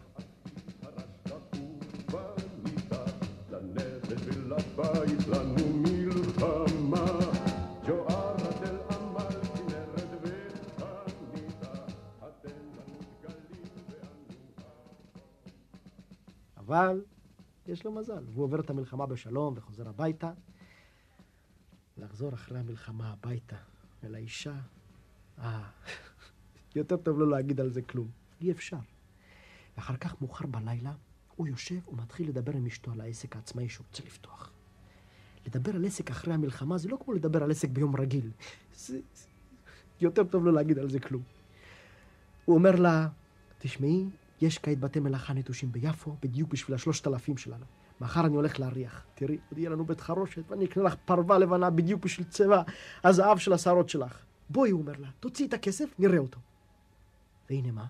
אבל 16.69 17.01
יש 17.67 17.85
לו 17.85 17.91
מזל, 17.91 18.23
והוא 18.27 18.43
עובר 18.43 18.59
את 18.59 18.69
המלחמה 18.69 19.05
בשלום 19.05 19.53
וחוזר 19.57 19.89
הביתה. 19.89 20.31
לחזור 22.19 22.33
אחרי 22.33 22.59
המלחמה 22.59 23.11
הביתה 23.11 23.55
אל 24.03 24.15
האישה, 24.15 24.55
אה, 25.39 25.69
יותר 26.75 26.97
טוב 26.97 27.19
לא 27.19 27.29
להגיד 27.29 27.59
על 27.59 27.69
זה 27.69 27.81
כלום. 27.81 28.07
אי 28.41 28.51
אפשר. 28.51 28.77
ואחר 29.77 29.95
כך, 29.95 30.21
מאוחר 30.21 30.45
בלילה, 30.45 30.93
הוא 31.35 31.47
יושב 31.47 31.79
ומתחיל 31.87 32.29
לדבר 32.29 32.51
עם 32.51 32.65
אשתו 32.65 32.91
על 32.91 33.01
העסק 33.01 33.35
העצמאי 33.35 33.69
שהוא 33.69 33.85
רוצה 33.89 34.03
לפתוח. 34.05 34.51
לדבר 35.47 35.75
על 35.75 35.85
עסק 35.85 36.09
אחרי 36.11 36.33
המלחמה 36.33 36.77
זה 36.77 36.89
לא 36.89 36.97
כמו 37.05 37.13
לדבר 37.13 37.43
על 37.43 37.51
עסק 37.51 37.69
ביום 37.69 37.95
רגיל. 37.95 38.31
זה... 38.75 38.99
זה- 39.15 39.27
יותר 40.01 40.23
טוב 40.23 40.45
לא 40.45 40.53
להגיד 40.53 40.79
על 40.79 40.89
זה 40.89 40.99
כלום. 40.99 41.23
הוא 42.45 42.55
אומר 42.55 42.75
לה, 42.75 43.07
תשמעי, 43.59 44.05
יש 44.41 44.57
כעת 44.57 44.79
בתי 44.79 44.99
מלאכה 44.99 45.33
נטושים 45.33 45.71
ביפו, 45.71 46.15
בדיוק 46.21 46.49
בשביל 46.51 46.75
השלושת 46.75 47.07
אלפים 47.07 47.37
שלנו. 47.37 47.65
מחר 48.01 48.25
אני 48.25 48.35
הולך 48.35 48.59
להריח. 48.59 49.05
תראי, 49.15 49.37
עוד 49.49 49.57
יהיה 49.57 49.69
לנו 49.69 49.85
בית 49.85 50.01
חרושת, 50.01 50.43
ואני 50.51 50.65
אקנה 50.65 50.83
לך 50.83 50.95
פרווה 51.05 51.37
לבנה 51.37 51.69
בדיוק 51.69 52.03
בשביל 52.03 52.27
צבע 52.27 52.61
הזהב 53.03 53.37
של 53.37 53.53
השערות 53.53 53.89
שלך. 53.89 54.25
בואי, 54.49 54.71
הוא 54.71 54.81
אומר 54.81 54.93
לה, 54.97 55.09
תוציאי 55.19 55.47
את 55.47 55.53
הכסף, 55.53 55.89
נראה 55.99 56.17
אותו. 56.17 56.39
והנה 57.49 57.71
מה? 57.71 57.85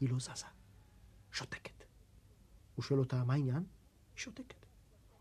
היא 0.00 0.10
לא 0.10 0.18
זזה. 0.18 0.46
שותקת. 1.32 1.84
הוא 2.74 2.82
שואל 2.82 2.98
אותה, 2.98 3.24
מה 3.24 3.34
העניין? 3.34 3.56
היא 3.56 3.64
שותקת. 4.16 4.66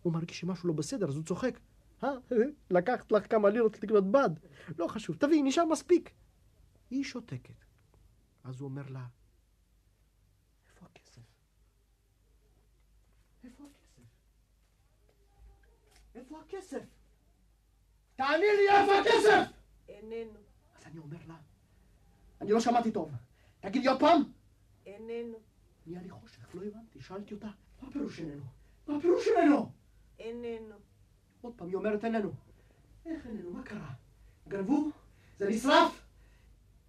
הוא 0.01 0.13
מרגיש 0.13 0.39
שמשהו 0.39 0.67
לא 0.67 0.73
בסדר, 0.73 1.09
אז 1.09 1.15
הוא 1.15 1.23
צוחק. 1.23 1.59
אה, 2.03 2.09
לקחת 2.69 3.11
לך 3.11 3.31
כמה 3.31 3.49
לירות 3.49 3.83
לקנות 3.83 4.11
בד. 4.11 4.29
לא 4.77 4.87
חשוב, 4.87 5.15
תביאי, 5.15 5.41
נשאר 5.41 5.65
מספיק. 5.65 6.11
היא 6.89 7.03
שותקת. 7.03 7.65
אז 8.43 8.59
הוא 8.59 8.69
אומר 8.69 8.83
לה, 8.89 9.05
איפה 10.69 10.85
הכסף? 10.85 11.21
איפה 13.43 13.63
הכסף? 13.63 14.01
איפה 16.15 16.39
הכסף? 16.47 16.83
תעני 18.15 18.37
לי 18.57 18.69
איפה 18.69 18.99
הכסף! 18.99 19.51
איננו, 19.89 20.39
אז 20.75 20.85
אני 20.85 20.99
אומר 20.99 21.17
לה, 21.27 21.35
אני 22.41 22.51
לא 22.51 22.59
שמעתי 22.59 22.91
טוב. 22.91 23.11
תגידי 23.59 23.87
עוד 23.87 23.99
פעם. 23.99 24.21
איננו, 24.85 25.37
נהיה 25.85 26.01
לי 26.01 26.09
חושך, 26.09 26.55
לא 26.55 26.61
הבנתי. 26.65 27.01
שאלתי 27.01 27.33
אותה, 27.33 27.47
מה 27.81 27.87
הפירוש 27.87 28.19
איננו? 28.19 28.43
מה 28.87 28.97
הפירוש 28.97 29.27
איננו? 29.27 29.71
איננו. 30.19 30.75
עוד 31.41 31.53
פעם, 31.55 31.67
היא 31.67 31.75
אומרת 31.75 32.05
איננו. 32.05 32.31
איך 33.05 33.25
איננו? 33.27 33.51
מה 33.53 33.63
קרה? 33.63 33.89
גנבו? 34.47 34.89
זה 35.37 35.49
נשרף? 35.49 36.01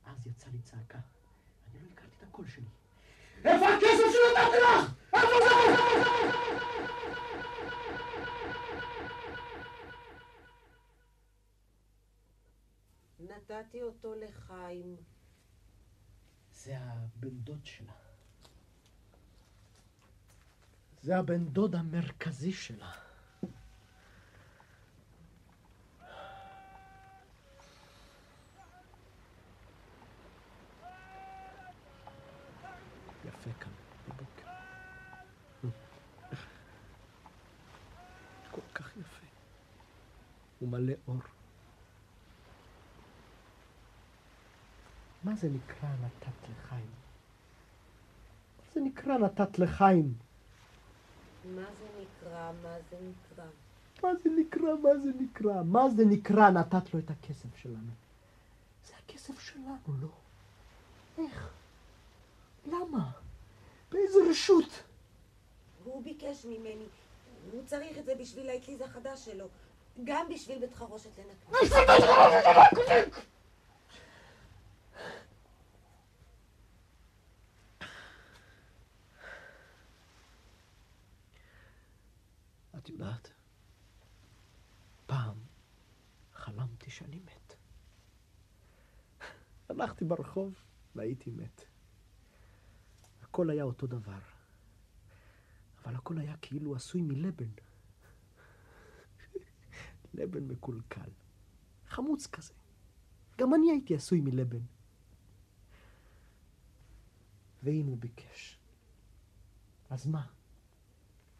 אז 0.06 0.26
יצא 0.26 0.46
לי 0.52 0.58
צעקה. 0.62 0.98
אני 1.72 1.82
לא 1.82 1.88
הכרתי 1.92 2.14
את 2.18 2.22
הקול 2.22 2.46
שלי. 2.48 2.64
איפה 3.44 3.68
הכסף 3.68 4.04
שנתתי 4.12 4.56
לך? 4.62 4.94
איפה 5.14 5.26
זה? 5.44 5.54
נתתי 13.36 13.82
אותו 13.82 14.14
לחיים. 14.14 14.96
זה 16.52 16.78
הבן 16.78 17.38
דוד 17.38 17.66
שלה. 17.66 17.92
זה 21.02 21.16
הבן 21.16 21.44
דוד 21.44 21.74
המרכזי 21.74 22.52
שלה. 22.52 22.92
יפה 33.24 33.50
כאן 33.60 33.72
בבוקר. 34.08 34.48
כל 38.50 38.60
כך 38.74 38.96
יפה. 38.96 39.26
הוא 40.58 40.68
מלא 40.68 40.92
אור. 41.08 41.20
מה 45.34 45.40
זה 45.40 45.48
נקרא 45.48 45.88
נתת 45.88 46.48
לחיים? 46.50 46.90
מה 48.58 48.72
זה 48.74 48.80
נקרא 48.80 49.18
נתת 49.18 49.58
לחיים? 49.58 50.14
מה 51.44 51.62
זה 51.62 51.86
נקרא? 52.00 52.52
מה 52.62 52.76
זה 52.90 52.96
נקרא? 53.00 53.44
מה 54.02 54.14
זה 54.22 54.30
נקרא? 54.30 54.74
מה 54.82 54.98
זה 54.98 55.10
נקרא? 55.20 55.62
מה 55.62 55.90
זה 55.90 56.04
נקרא 56.04 56.50
נתת 56.50 56.94
לו 56.94 57.00
את 57.00 57.10
הכסף 57.10 57.56
שלנו? 57.56 57.90
זה 58.86 58.92
הכסף 59.04 59.40
שלנו, 59.40 59.76
לא? 60.00 60.08
איך? 61.18 61.48
למה? 62.66 63.10
באיזה 63.92 64.18
רשות? 64.30 64.82
הוא 65.84 66.04
ביקש 66.04 66.44
ממני. 66.44 66.86
הוא 67.52 67.62
צריך 67.66 67.98
את 67.98 68.04
זה 68.04 68.14
בשביל 68.14 68.50
האטליז 68.50 68.80
החדש 68.80 69.24
שלו. 69.24 69.46
גם 70.04 70.26
בשביל 70.34 70.58
בית 70.58 70.74
חרושת 70.74 71.10
לנקות. 71.18 71.78
את 82.84 82.88
יודעת, 82.88 83.32
פעם 85.06 85.36
חלמתי 86.32 86.90
שאני 86.90 87.20
מת. 87.20 87.54
הלכתי 89.68 90.04
ברחוב 90.04 90.54
והייתי 90.94 91.30
מת. 91.30 91.64
הכל 93.22 93.50
היה 93.50 93.64
אותו 93.64 93.86
דבר, 93.86 94.18
אבל 95.82 95.96
הכל 95.96 96.18
היה 96.18 96.36
כאילו 96.36 96.76
עשוי 96.76 97.02
מלבן. 97.02 97.50
לבן 100.14 100.48
מקולקל, 100.48 101.10
חמוץ 101.86 102.26
כזה. 102.26 102.54
גם 103.38 103.54
אני 103.54 103.70
הייתי 103.70 103.94
עשוי 103.94 104.20
מלבן. 104.20 104.62
ואם 107.62 107.86
הוא 107.86 107.98
ביקש, 107.98 108.58
אז 109.90 110.06
מה? 110.06 110.26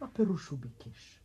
מה 0.01 0.07
פירוש 0.11 0.49
הוא 0.49 0.59
ביקש? 0.59 1.24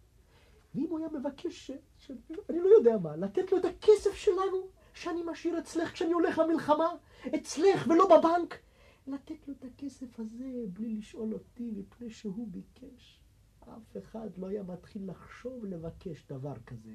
ואם 0.76 0.86
הוא 0.90 1.00
היה 1.00 1.08
מבקש, 1.10 1.68
ש... 1.68 1.72
ש... 1.98 2.12
אני 2.50 2.60
לא 2.60 2.68
יודע 2.78 2.98
מה, 2.98 3.16
לתת 3.16 3.52
לו 3.52 3.58
את 3.58 3.66
הכסף 3.66 4.14
שלנו, 4.14 4.68
שאני 4.94 5.22
משאיר 5.26 5.60
אצלך 5.60 5.94
כשאני 5.94 6.14
הולך 6.14 6.38
למלחמה, 6.38 6.90
אצלך 7.36 7.88
ולא 7.88 8.18
בבנק, 8.18 8.60
לתת 9.08 9.48
לו 9.48 9.54
את 9.60 9.66
הכסף 9.66 10.20
הזה 10.20 10.46
בלי 10.74 10.96
לשאול 10.96 11.34
אותי, 11.34 11.72
מפני 11.76 12.10
שהוא 12.10 12.48
ביקש. 12.48 13.20
אף 13.64 13.98
אחד 13.98 14.30
לא 14.38 14.48
היה 14.48 14.64
מתחיל 14.64 15.10
לחשוב 15.10 15.66
לבקש 15.66 16.26
דבר 16.30 16.54
כזה. 16.66 16.92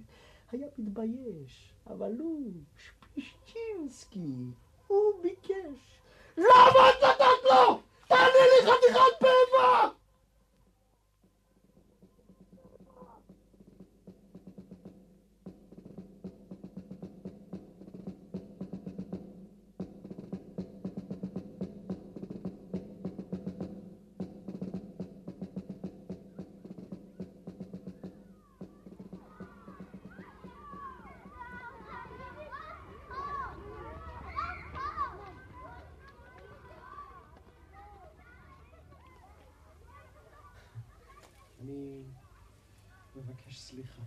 היה 0.53 0.67
מתבייש, 0.79 1.75
אבל 1.87 2.19
הוא, 2.19 2.53
שפישצ'ינסקי, 2.77 4.37
הוא 4.87 5.23
ביקש. 5.23 5.99
למה 6.37 6.91
את 6.91 7.05
נתת 7.05 7.51
לו? 7.51 7.81
תעני 8.09 8.45
לי 8.51 8.71
חתיכת 8.71 9.19
פבע! 9.19 10.04
סליחה. 43.75 44.03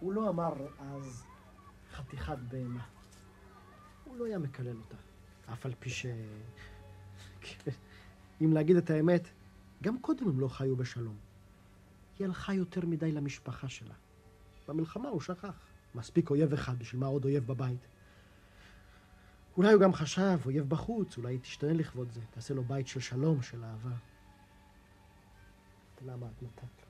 הוא 0.00 0.12
לא 0.12 0.28
אמר 0.28 0.52
אז 0.78 1.24
חתיכת 1.92 2.38
בהמה. 2.48 2.84
הוא 4.04 4.16
לא 4.16 4.24
היה 4.24 4.38
מקלל 4.38 4.76
אותה. 4.76 4.96
אף 5.52 5.66
על 5.66 5.74
פי 5.80 5.90
ש... 5.90 6.06
אם 8.42 8.52
להגיד 8.52 8.76
את 8.76 8.90
האמת, 8.90 9.28
גם 9.82 10.00
קודם 10.00 10.28
הם 10.28 10.40
לא 10.40 10.48
חיו 10.48 10.76
בשלום. 10.76 11.16
היא 12.18 12.26
הלכה 12.26 12.54
יותר 12.54 12.86
מדי 12.86 13.12
למשפחה 13.12 13.68
שלה. 13.68 13.94
במלחמה 14.68 15.08
הוא 15.08 15.20
שכח. 15.20 15.58
מספיק 15.94 16.30
אויב 16.30 16.52
אחד, 16.52 16.78
בשביל 16.78 17.00
מה 17.00 17.06
עוד 17.06 17.24
אויב 17.24 17.46
בבית? 17.46 17.86
אולי 19.56 19.72
הוא 19.72 19.82
גם 19.82 19.92
חשב, 19.92 20.38
אויב 20.44 20.68
בחוץ, 20.68 21.18
אולי 21.18 21.32
היא 21.32 21.40
תשתנה 21.40 21.72
לכבוד 21.72 22.10
זה, 22.10 22.20
תעשה 22.30 22.54
לו 22.54 22.64
בית 22.64 22.88
של 22.88 23.00
שלום, 23.00 23.42
של 23.42 23.64
אהבה. 23.64 23.96
למה 26.06 26.26
את 26.26 26.42
נתת? 26.42 26.85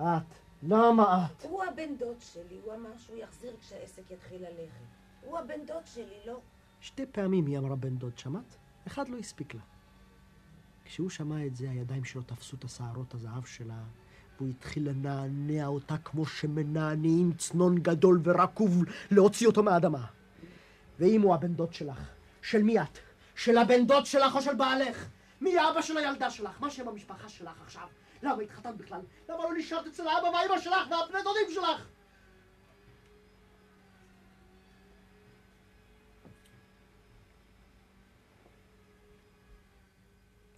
את. 0.00 0.44
למה 0.62 1.26
את? 1.26 1.44
הוא 1.44 1.64
הבן 1.64 1.96
דוד 1.96 2.20
שלי, 2.20 2.60
הוא 2.64 2.74
אמר 2.74 2.98
שהוא 2.98 3.16
יחזיר 3.16 3.52
כשהעסק 3.60 4.10
יתחיל 4.10 4.42
ללכת. 4.42 4.84
הוא 5.20 5.38
הבן 5.38 5.66
דוד 5.66 5.86
שלי, 5.86 6.18
לא? 6.26 6.40
שתי 6.80 7.06
פעמים 7.06 7.46
היא 7.46 7.58
אמרה 7.58 7.76
בן 7.76 7.96
דוד, 7.96 8.18
שמעת? 8.18 8.56
אחד 8.86 9.08
לא 9.08 9.18
הספיק 9.18 9.54
לה. 9.54 9.60
כשהוא 10.84 11.10
שמע 11.10 11.46
את 11.46 11.56
זה, 11.56 11.70
הידיים 11.70 12.04
שלו 12.04 12.22
תפסו 12.22 12.56
את 12.56 12.64
השערות 12.64 13.14
הזהב 13.14 13.44
שלה, 13.44 13.82
והוא 14.36 14.48
התחיל 14.48 14.88
לנענע 14.88 15.66
אותה 15.66 15.98
כמו 15.98 16.26
שמנענעים 16.26 17.32
צנון 17.32 17.78
גדול 17.78 18.20
ורקוב 18.24 18.84
להוציא 19.10 19.46
אותו 19.46 19.62
מהאדמה. 19.62 20.06
ואם 20.98 21.22
הוא 21.22 21.34
הבן 21.34 21.54
דוד 21.54 21.74
שלך, 21.74 22.10
של 22.42 22.62
מי 22.62 22.80
את? 22.80 22.98
של 23.34 23.58
הבן 23.58 23.86
דוד 23.86 24.06
שלך 24.06 24.36
או 24.36 24.42
של 24.42 24.54
בעלך? 24.54 25.08
מי 25.40 25.58
האבא 25.58 25.82
של 25.82 25.96
הילדה 25.96 26.30
שלך? 26.30 26.60
מה 26.60 26.70
שם 26.70 26.88
המשפחה 26.88 27.28
שלך 27.28 27.60
עכשיו? 27.64 27.88
למה 28.24 28.42
התחתנת 28.42 28.76
בכלל? 28.76 29.00
למה 29.28 29.42
לא 29.42 29.54
נשארת 29.58 29.86
אצל 29.86 30.08
האבא 30.08 30.26
והאמא 30.26 30.60
שלך 30.60 30.90
והבני 30.90 31.22
דודים 31.22 31.54
שלך? 31.54 31.88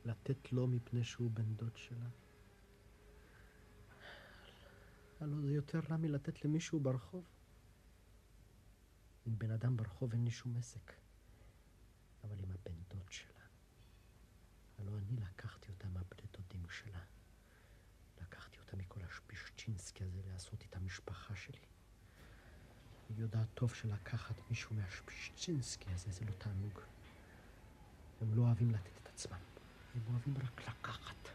לתת 0.04 0.52
לו 0.52 0.66
מפני 0.66 1.04
שהוא 1.04 1.30
בן 1.30 1.54
דוד 1.54 1.76
שלה? 1.76 2.08
הלוא 5.20 5.40
זה 5.40 5.52
יותר 5.52 5.80
רע 5.90 5.96
מלתת 5.96 6.44
למישהו 6.44 6.80
ברחוב. 6.80 7.24
עם 9.26 9.38
בן 9.38 9.50
אדם 9.50 9.76
ברחוב 9.76 10.12
אין 10.12 10.24
לי 10.24 10.30
שום 10.30 10.56
עסק. 10.56 10.92
אבל 12.24 12.38
עם 12.38 12.50
הבן 12.50 12.80
דוד 12.88 13.12
שלה. 13.12 13.44
הלוא 14.78 14.98
אני 14.98 15.20
לקחתי 15.20 15.72
אותה 15.72 15.88
מהבני 15.88 16.26
דודים 16.32 16.70
שלה. 16.70 17.00
לקחתי 18.20 18.58
אותה 18.58 18.76
מכל 18.76 19.00
השפישצ'ינסקי 19.08 20.04
הזה 20.04 20.20
לעשות 20.32 20.62
איתה 20.62 20.78
משפחה 20.78 21.36
שלי. 21.36 21.58
היא 23.08 23.16
יודעת 23.18 23.46
טוב 23.54 23.74
שלקחת 23.74 24.34
מישהו 24.50 24.76
מהשפישצ'ינסקי 24.76 25.90
הזה 25.94 26.12
זה 26.12 26.24
לא 26.24 26.32
תענוג. 26.38 26.80
הם 28.20 28.36
לא 28.36 28.42
אוהבים 28.42 28.70
לתת 28.70 28.90
את 29.02 29.08
עצמם, 29.08 29.38
הם 29.94 30.00
אוהבים 30.10 30.34
רק 30.36 30.68
לקחת. 30.68 31.28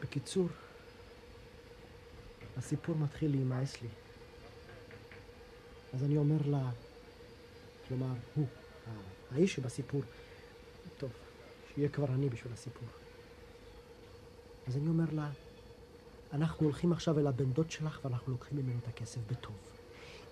בקיצור, 0.00 0.48
הסיפור 2.56 2.96
מתחיל 2.96 3.30
להימאס 3.30 3.82
לי. 3.82 3.88
אז 5.94 6.04
אני 6.04 6.16
אומר 6.16 6.46
לה, 6.46 6.70
כלומר, 7.88 8.14
הוא, 8.34 8.46
האיש 9.30 9.54
שבסיפור, 9.54 10.02
שיהיה 11.74 11.88
כבר 11.88 12.06
אני 12.06 12.28
בשביל 12.28 12.52
הסיפור. 12.52 12.88
אז 14.66 14.76
אני 14.76 14.88
אומר 14.88 15.04
לה, 15.12 15.30
אנחנו 16.32 16.66
הולכים 16.66 16.92
עכשיו 16.92 17.18
אל 17.18 17.26
הבן 17.26 17.52
דוד 17.52 17.70
שלך 17.70 18.00
ואנחנו 18.04 18.32
לוקחים 18.32 18.58
ממנו 18.58 18.78
את 18.82 18.88
הכסף 18.88 19.20
בטוב. 19.30 19.56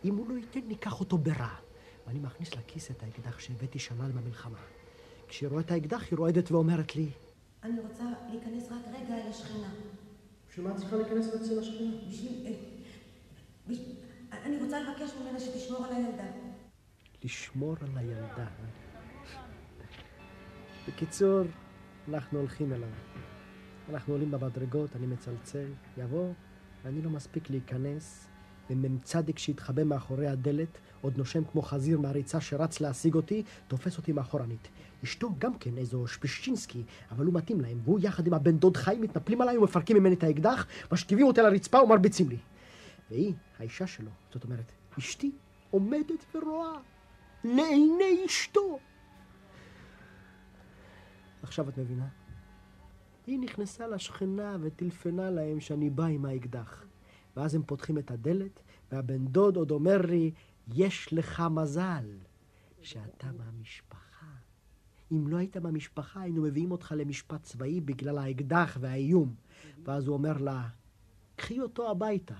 אם 0.05 0.17
הוא 0.17 0.29
לא 0.29 0.35
ייתן, 0.35 0.61
ניקח 0.69 1.01
אותו 1.01 1.19
ברע. 1.19 1.55
ואני 2.07 2.19
מכניס 2.19 2.55
לכיס 2.55 2.91
את 2.91 3.03
האקדח 3.03 3.39
שהבאתי 3.39 3.79
שלל 3.79 4.13
במלחמה. 4.15 4.59
כשהיא 5.29 5.49
רואה 5.49 5.61
את 5.61 5.71
האקדח, 5.71 6.03
היא 6.11 6.19
רועדת 6.19 6.51
ואומרת 6.51 6.97
לי, 6.97 7.11
אני 7.63 7.81
רוצה 7.81 8.05
להיכנס 8.31 8.73
רק 8.73 8.83
רגע 8.87 9.15
אל 9.15 9.31
השכנה. 9.31 9.71
בשביל 10.51 10.67
מה 10.67 10.73
את 10.73 10.77
צריכה 10.77 10.97
להיכנס 10.97 11.29
אצל? 11.29 11.61
בשביל... 11.61 12.47
אה, 12.47 12.53
בש... 13.69 13.79
אני 14.33 14.63
רוצה 14.63 14.81
לבקש 14.81 15.11
ממנה 15.21 15.41
שתשמור 15.41 15.85
על 15.85 15.93
הילדה. 15.95 16.25
לשמור 17.25 17.77
על 17.81 17.99
הילדה. 17.99 18.47
בקיצור, 20.89 21.43
אנחנו 22.09 22.39
הולכים 22.39 22.73
אליו. 22.73 22.89
אנחנו 23.91 24.15
עולים 24.15 24.31
במדרגות, 24.31 24.97
אני 24.97 25.07
מצלצל, 25.07 25.67
יבוא, 25.97 26.33
ואני 26.85 27.03
לא 27.03 27.11
מספיק 27.11 27.51
להיכנס, 27.51 28.29
ומ"צ 28.71 29.13
שהתחבא 29.37 29.85
מאחורי 29.85 30.27
הדלת, 30.27 30.79
עוד 31.01 31.19
נושם 31.19 31.45
כמו 31.45 31.63
חזיר 31.63 32.01
מהריצה 32.01 32.41
שרץ 32.41 32.81
להשיג 32.81 33.15
אותי, 33.15 33.43
תופס 33.69 33.99
אותי 33.99 34.13
מאחורנית. 34.13 34.69
אשתו 35.05 35.31
גם 35.39 35.59
כן 35.59 35.79
איזו 35.79 36.07
שפישינסקי, 36.07 36.83
אבל 37.11 37.25
הוא 37.25 37.35
מתאים 37.35 37.61
להם, 37.61 37.81
והוא 37.85 38.01
יחד 38.03 38.27
עם 38.27 38.35
הבן 38.35 38.59
דוד 38.59 38.77
חי 38.77 38.97
מתנפלים 39.01 39.41
עליי 39.41 39.59
ומפרקים 39.59 39.97
ממני 39.97 40.15
את 40.15 40.25
האקדח, 40.25 40.67
משכיבים 40.93 41.27
אותי 41.27 41.41
על 41.41 41.47
הרצפה 41.47 41.83
ומרביצים 41.83 42.29
לי. 42.29 42.39
והיא, 43.11 43.35
האישה 43.59 43.87
שלו, 43.87 44.11
זאת 44.33 44.45
אומרת, 44.45 44.73
אשתי, 44.99 45.33
עומדת 45.71 46.35
ורואה 46.35 46.79
לעיני 47.45 48.27
אשתו. 48.27 48.79
עכשיו 51.43 51.69
את 51.69 51.79
מבינה? 51.79 52.09
היא 53.27 53.39
נכנסה 53.39 53.87
לשכנה 53.87 54.57
וטלפנה 54.61 55.31
להם 55.31 55.61
שאני 55.61 55.91
בא 55.91 56.05
עם 56.05 56.25
האקדח. 56.25 56.85
ואז 57.37 57.55
הם 57.55 57.63
פותחים 57.63 57.99
את 57.99 58.11
הדלת, 58.11 58.63
והבן 58.93 59.27
דוד 59.27 59.57
עוד 59.57 59.71
אומר 59.71 60.03
לי, 60.03 60.33
יש 60.69 61.13
לך 61.13 61.43
מזל 61.51 62.19
שאתה 62.83 63.33
מהמשפחה. 63.33 64.27
אם 65.13 65.29
לא 65.29 65.37
היית 65.37 65.57
מהמשפחה, 65.57 66.21
היינו 66.21 66.43
מביאים 66.43 66.73
אותך 66.73 66.95
למשפט 66.97 67.43
צבאי 67.43 67.81
בגלל 67.81 68.19
האקדח 68.19 68.77
והאיום. 68.81 69.35
ואז 69.85 70.07
הוא 70.07 70.15
אומר 70.15 70.39
לה, 70.39 70.69
קחי 71.37 71.61
אותו 71.61 71.91
הביתה. 71.91 72.35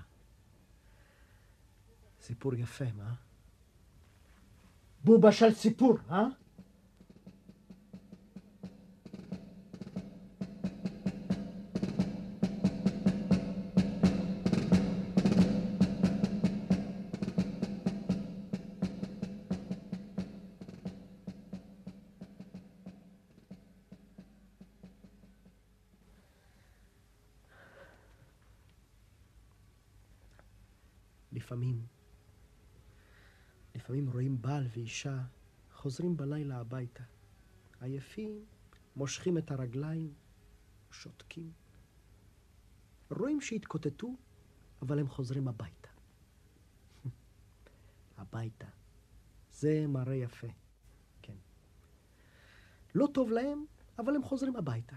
סיפור 2.21 2.55
יפה, 2.55 2.85
מה? 2.97 3.13
בובה 5.03 5.31
של 5.31 5.53
סיפור, 5.53 5.97
אה? 6.09 6.27
לפעמים, 31.63 31.85
לפעמים 33.75 34.09
רואים 34.09 34.41
בעל 34.41 34.67
ואישה 34.71 35.21
חוזרים 35.73 36.17
בלילה 36.17 36.59
הביתה. 36.59 37.03
עייפים, 37.81 38.45
מושכים 38.95 39.37
את 39.37 39.51
הרגליים, 39.51 40.13
שותקים. 40.91 41.51
רואים 43.11 43.41
שהתקוטטו, 43.41 44.15
אבל 44.81 44.99
הם 44.99 45.07
חוזרים 45.07 45.47
הביתה. 45.47 45.89
הביתה. 48.17 48.67
זה 49.51 49.85
מראה 49.87 50.15
יפה, 50.15 50.47
כן. 51.21 51.37
לא 52.95 53.07
טוב 53.13 53.31
להם, 53.31 53.65
אבל 53.99 54.15
הם 54.15 54.23
חוזרים 54.23 54.55
הביתה. 54.55 54.95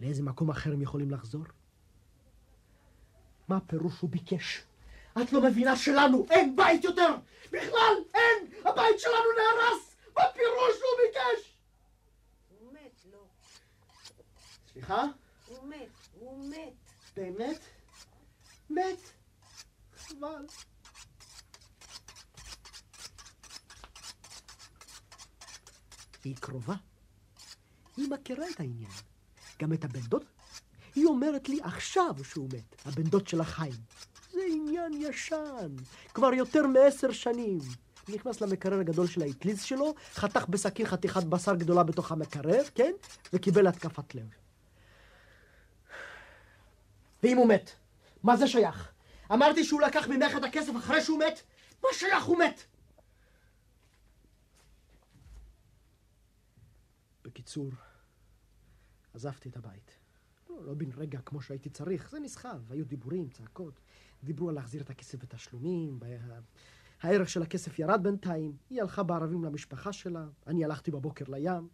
לאיזה 0.00 0.22
מקום 0.22 0.50
אחר 0.50 0.72
הם 0.72 0.82
יכולים 0.82 1.10
לחזור? 1.10 1.44
מה 3.48 3.56
הפירוש 3.56 4.00
הוא 4.00 4.10
ביקש? 4.10 4.71
את 5.22 5.32
לא 5.32 5.42
מבינה 5.42 5.76
שלנו 5.76 6.26
אין 6.30 6.56
בית 6.56 6.84
יותר! 6.84 7.16
בכלל 7.50 7.94
אין! 8.14 8.46
הבית 8.64 9.00
שלנו 9.00 9.28
נהרס! 9.36 9.96
מה 10.16 10.22
פירוש 10.34 10.76
הוא 10.76 11.06
ביקש? 11.06 11.56
הוא 12.58 12.72
מת, 12.72 13.04
לא. 13.12 13.24
סליחה? 14.72 15.04
הוא 15.46 15.68
מת, 15.68 15.88
הוא 16.12 16.50
מת. 16.50 16.72
באמת? 17.16 17.60
מת? 18.70 18.98
חבל. 19.96 20.46
היא 26.24 26.36
קרובה. 26.36 26.74
היא 27.96 28.08
מכירה 28.10 28.50
את 28.50 28.60
העניין. 28.60 28.90
גם 29.62 29.72
את 29.72 29.84
הבן 29.84 30.00
דוד. 30.00 30.24
היא 30.94 31.06
אומרת 31.06 31.48
לי 31.48 31.60
עכשיו 31.62 32.14
שהוא 32.24 32.48
מת, 32.52 32.86
הבן 32.86 33.02
דוד 33.02 33.28
של 33.28 33.40
החיים. 33.40 33.91
זה 34.32 34.40
עניין 34.52 34.92
ישן, 34.96 35.76
כבר 36.14 36.34
יותר 36.34 36.66
מעשר 36.66 37.12
שנים. 37.12 37.58
נכנס 38.08 38.40
למקרר 38.40 38.80
הגדול 38.80 39.06
של 39.06 39.22
האטליז 39.22 39.62
שלו, 39.62 39.94
חתך 40.14 40.44
בסכין 40.48 40.86
חתיכת 40.86 41.24
בשר 41.24 41.54
גדולה 41.54 41.82
בתוך 41.82 42.12
המקרר, 42.12 42.62
כן? 42.74 42.92
וקיבל 43.32 43.66
התקפת 43.66 44.14
לב. 44.14 44.26
ואם 47.22 47.36
הוא 47.36 47.48
מת, 47.48 47.70
מה 48.22 48.36
זה 48.36 48.48
שייך? 48.48 48.92
אמרתי 49.32 49.64
שהוא 49.64 49.80
לקח 49.80 50.08
ממך 50.08 50.36
את 50.36 50.44
הכסף 50.44 50.72
אחרי 50.78 51.00
שהוא 51.00 51.18
מת? 51.18 51.42
מה 51.82 51.88
שייך 51.92 52.24
הוא 52.24 52.38
מת? 52.38 52.62
בקיצור, 57.24 57.70
עזבתי 59.14 59.48
את 59.48 59.56
הבית. 59.56 59.90
לא, 60.50 60.64
לא 60.64 60.74
בן 60.74 60.90
רגע 60.96 61.18
כמו 61.24 61.42
שהייתי 61.42 61.70
צריך, 61.70 62.10
זה 62.10 62.20
נסחב, 62.20 62.72
היו 62.72 62.84
דיבורים, 62.84 63.28
צעקות. 63.28 63.80
דיברו 64.24 64.48
על 64.48 64.54
להחזיר 64.54 64.82
את 64.82 64.90
הכסף 64.90 65.22
בתשלומים, 65.22 66.00
הערך 67.00 67.28
של 67.28 67.42
הכסף 67.42 67.78
ירד 67.78 68.02
בינתיים, 68.02 68.56
היא 68.70 68.82
הלכה 68.82 69.02
בערבים 69.02 69.44
למשפחה 69.44 69.92
שלה, 69.92 70.28
אני 70.46 70.64
הלכתי 70.64 70.90
בבוקר 70.90 71.24
לים. 71.28 71.68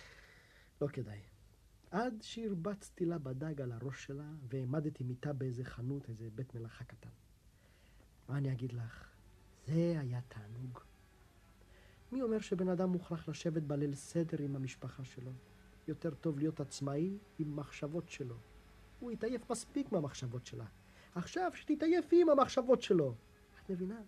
לא 0.80 0.86
כדאי. 0.86 1.20
עד 1.90 2.14
שהרבצתי 2.20 3.04
לה 3.04 3.18
בדג 3.18 3.60
על 3.60 3.72
הראש 3.72 4.04
שלה, 4.04 4.30
והעמדתי 4.48 5.04
מיטה 5.04 5.32
באיזה 5.32 5.64
חנות, 5.64 6.08
איזה 6.08 6.28
בית 6.34 6.54
מלאכה 6.54 6.84
קטן. 6.84 7.10
מה 8.28 8.38
אני 8.38 8.52
אגיד 8.52 8.72
לך? 8.72 9.08
זה 9.66 9.96
היה 10.00 10.20
תענוג. 10.28 10.80
מי 12.12 12.22
אומר 12.22 12.40
שבן 12.40 12.68
אדם 12.68 12.90
מוכרח 12.90 13.28
לשבת 13.28 13.62
בליל 13.62 13.94
סדר 13.94 14.42
עם 14.42 14.56
המשפחה 14.56 15.04
שלו? 15.04 15.32
יותר 15.88 16.14
טוב 16.14 16.38
להיות 16.38 16.60
עצמאי 16.60 17.18
עם 17.38 17.56
מחשבות 17.56 18.08
שלו. 18.08 18.36
הוא 19.00 19.10
התעייף 19.10 19.50
מספיק 19.50 19.92
מהמחשבות 19.92 20.46
שלה. 20.46 20.66
עכשיו 21.16 21.50
שתתעייף 21.54 22.04
עם 22.12 22.28
המחשבות 22.30 22.82
שלו. 22.82 23.14
את 23.64 23.70
מבינה? 23.70 24.00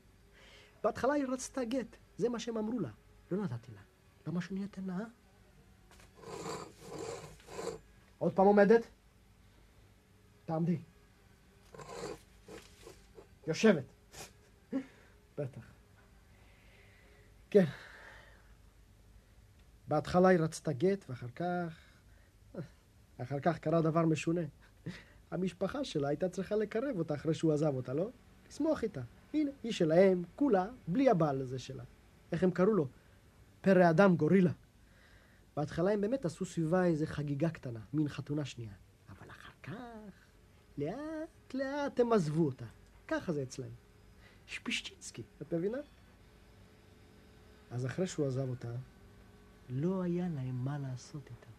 בהתחלה 0.82 1.12
היא 1.12 1.24
רצתה 1.28 1.64
גט, 1.64 1.96
זה 2.16 2.28
מה 2.28 2.38
שהם 2.38 2.56
אמרו 2.56 2.80
לה. 2.80 2.90
לא 3.30 3.44
נתתי 3.44 3.72
לה. 3.72 3.80
למה 4.26 4.40
שאני 4.40 4.64
אתן 4.64 4.84
לה, 4.84 4.98
אה? 4.98 5.04
עוד 8.18 8.32
פעם 8.32 8.46
עומדת? 8.46 8.86
תעמדי. 10.44 10.78
יושבת. 13.46 13.84
בטח. 15.38 15.72
כן. 17.50 17.64
בהתחלה 19.88 20.28
היא 20.28 20.38
רצתה 20.38 20.72
גט, 20.72 21.04
ואחר 21.08 21.28
כך... 21.28 21.78
אחר 23.22 23.40
כך 23.40 23.58
קרה 23.58 23.82
דבר 23.82 24.06
משונה. 24.06 24.40
המשפחה 25.30 25.84
שלה 25.84 26.08
הייתה 26.08 26.28
צריכה 26.28 26.56
לקרב 26.56 26.98
אותה 26.98 27.14
אחרי 27.14 27.34
שהוא 27.34 27.52
עזב 27.52 27.74
אותה, 27.74 27.94
לא? 27.94 28.10
לשמוח 28.48 28.82
איתה. 28.82 29.00
הנה, 29.34 29.50
היא 29.62 29.72
שלהם, 29.72 30.22
כולה, 30.36 30.66
בלי 30.86 31.10
הבעל 31.10 31.40
הזה 31.40 31.58
שלה. 31.58 31.84
איך 32.32 32.42
הם 32.42 32.50
קראו 32.50 32.72
לו? 32.72 32.86
פרא 33.60 33.90
אדם, 33.90 34.16
גורילה. 34.16 34.52
בהתחלה 35.56 35.90
הם 35.90 36.00
באמת 36.00 36.24
עשו 36.24 36.44
סביבה 36.44 36.84
איזה 36.84 37.06
חגיגה 37.06 37.50
קטנה, 37.50 37.80
מין 37.92 38.08
חתונה 38.08 38.44
שנייה. 38.44 38.72
אבל 39.08 39.30
אחר 39.30 39.52
כך, 39.62 39.72
לאט 40.78 41.54
לאט 41.54 42.00
הם 42.00 42.12
עזבו 42.12 42.46
אותה. 42.46 42.64
ככה 43.08 43.32
זה 43.32 43.42
אצלהם. 43.42 43.72
שפישצ'ינסקי, 44.46 45.22
את 45.42 45.54
מבינה? 45.54 45.78
אז 47.70 47.86
אחרי 47.86 48.06
שהוא 48.06 48.26
עזב 48.26 48.48
אותה, 48.48 48.72
לא 49.70 50.02
היה 50.02 50.28
להם 50.28 50.64
מה 50.64 50.78
לעשות 50.78 51.22
איתה. 51.30 51.57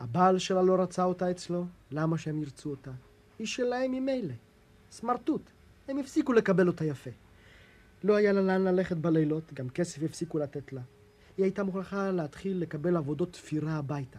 הבעל 0.00 0.38
שלה 0.38 0.62
לא 0.62 0.82
רצה 0.82 1.04
אותה 1.04 1.30
אצלו, 1.30 1.66
למה 1.90 2.18
שהם 2.18 2.42
ירצו 2.42 2.70
אותה? 2.70 2.90
היא 3.38 3.46
שלהם 3.46 3.92
ממילא. 3.92 4.34
סמרטוט. 4.90 5.42
הם 5.88 5.98
הפסיקו 5.98 6.32
לקבל 6.32 6.66
אותה 6.66 6.84
יפה. 6.84 7.10
לא 8.04 8.16
היה 8.16 8.32
לה 8.32 8.40
לאן 8.42 8.64
ללכת 8.64 8.96
בלילות, 8.96 9.52
גם 9.52 9.68
כסף 9.68 10.02
הפסיקו 10.02 10.38
לתת 10.38 10.72
לה. 10.72 10.80
היא 11.36 11.44
הייתה 11.44 11.64
מוכרחה 11.64 12.10
להתחיל 12.10 12.58
לקבל 12.60 12.96
עבודות 12.96 13.32
תפירה 13.32 13.72
הביתה. 13.72 14.18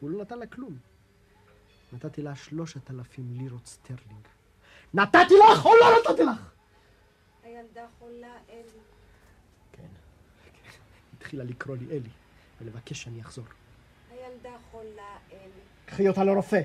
הוא 0.00 0.10
לא 0.10 0.20
נתן 0.20 0.38
לה 0.38 0.46
כלום. 0.46 0.76
נתתי 1.92 2.22
לה 2.22 2.34
שלושת 2.34 2.90
אלפים 2.90 3.34
לירות 3.38 3.66
סטרלינג. 3.66 4.28
נתתי 4.94 5.34
לך 5.52 5.66
או 5.66 5.70
לא 5.80 5.86
נתתי 6.10 6.22
לך? 6.22 6.52
הילדה 7.42 7.86
חולה, 7.98 8.32
אלי. 8.50 8.62
כן, 9.72 9.82
כן. 10.52 10.68
התחילה 11.16 11.44
לקרוא 11.44 11.76
לי 11.76 11.86
אלי, 11.90 12.10
ולבקש 12.60 13.02
שאני 13.02 13.20
אחזור. 13.20 13.44
הילדה 14.30 14.58
חולה, 14.70 15.16
אלי. 15.32 15.60
קחי 15.86 16.08
אותה 16.08 16.24
לרופא. 16.24 16.62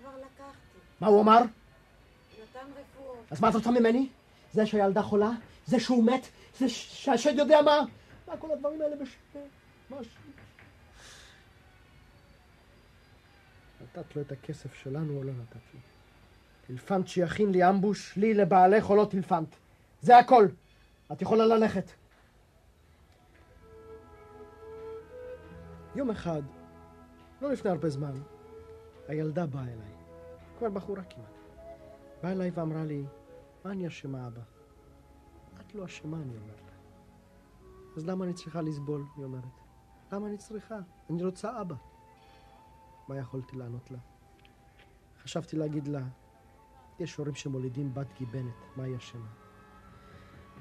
כבר 0.00 0.10
לקחתי. 0.16 0.78
מה 1.00 1.06
הוא 1.06 1.20
אמר? 1.20 1.38
נתן 1.38 2.58
תרופות. 2.70 3.24
אז 3.30 3.40
מה 3.40 3.48
את 3.48 3.54
רוצה 3.54 3.70
ממני? 3.70 4.08
זה 4.52 4.66
שהילדה 4.66 5.02
חולה? 5.02 5.30
זה 5.66 5.80
שהוא 5.80 6.04
מת? 6.04 6.28
זה 6.58 6.68
שהשד 6.68 7.38
יודע 7.38 7.62
מה? 7.62 7.80
מה 8.28 8.36
כל 8.36 8.50
הדברים 8.50 8.82
האלה? 8.82 8.96
מה 9.90 10.04
ש... 10.04 10.08
נתת 13.82 14.16
לו 14.16 14.22
את 14.22 14.32
הכסף 14.32 14.74
שלנו 14.74 15.16
או 15.18 15.24
לא 15.24 15.32
נתת 15.32 15.56
לו? 15.74 15.80
טילפנת 16.66 17.08
שיכין 17.08 17.52
לי 17.52 17.68
אמבוש, 17.68 18.16
לי 18.16 18.34
לבעלך 18.34 18.90
או 18.90 18.96
לא 18.96 19.06
טילפנת. 19.10 19.56
זה 20.02 20.18
הכל. 20.18 20.46
את 21.12 21.22
יכולה 21.22 21.46
ללכת. 21.46 21.90
יום 25.94 26.10
אחד, 26.10 26.42
לא 27.42 27.52
לפני 27.52 27.70
הרבה 27.70 27.88
זמן, 27.88 28.12
הילדה 29.08 29.46
באה 29.46 29.62
אליי. 29.62 29.92
כבר 30.58 30.70
בחורה 30.70 31.02
כמעט. 31.02 31.38
באה 32.22 32.32
אליי 32.32 32.50
ואמרה 32.50 32.84
לי, 32.84 33.04
מה 33.64 33.70
אני 33.70 33.86
אשמה, 33.86 34.26
אבא? 34.26 34.40
את 35.60 35.74
לא 35.74 35.84
אשמה, 35.84 36.16
אני 36.16 36.36
אומר 36.36 36.54
לה. 36.54 36.72
אז 37.96 38.06
למה 38.06 38.24
אני 38.24 38.34
צריכה 38.34 38.62
לסבול? 38.62 39.04
היא 39.16 39.24
אומרת. 39.24 39.44
למה 40.12 40.26
אני 40.26 40.36
צריכה? 40.36 40.78
אני 41.10 41.24
רוצה 41.24 41.60
אבא. 41.60 41.74
מה 43.08 43.18
יכולתי 43.18 43.56
לענות 43.56 43.90
לה? 43.90 43.98
חשבתי 45.22 45.56
להגיד 45.56 45.88
לה, 45.88 46.00
יש 46.98 47.16
הורים 47.16 47.34
שמולידים 47.34 47.94
בת 47.94 48.06
גיבנת, 48.18 48.54
מה 48.76 48.84
היא 48.84 48.96
אשמה? 48.96 49.26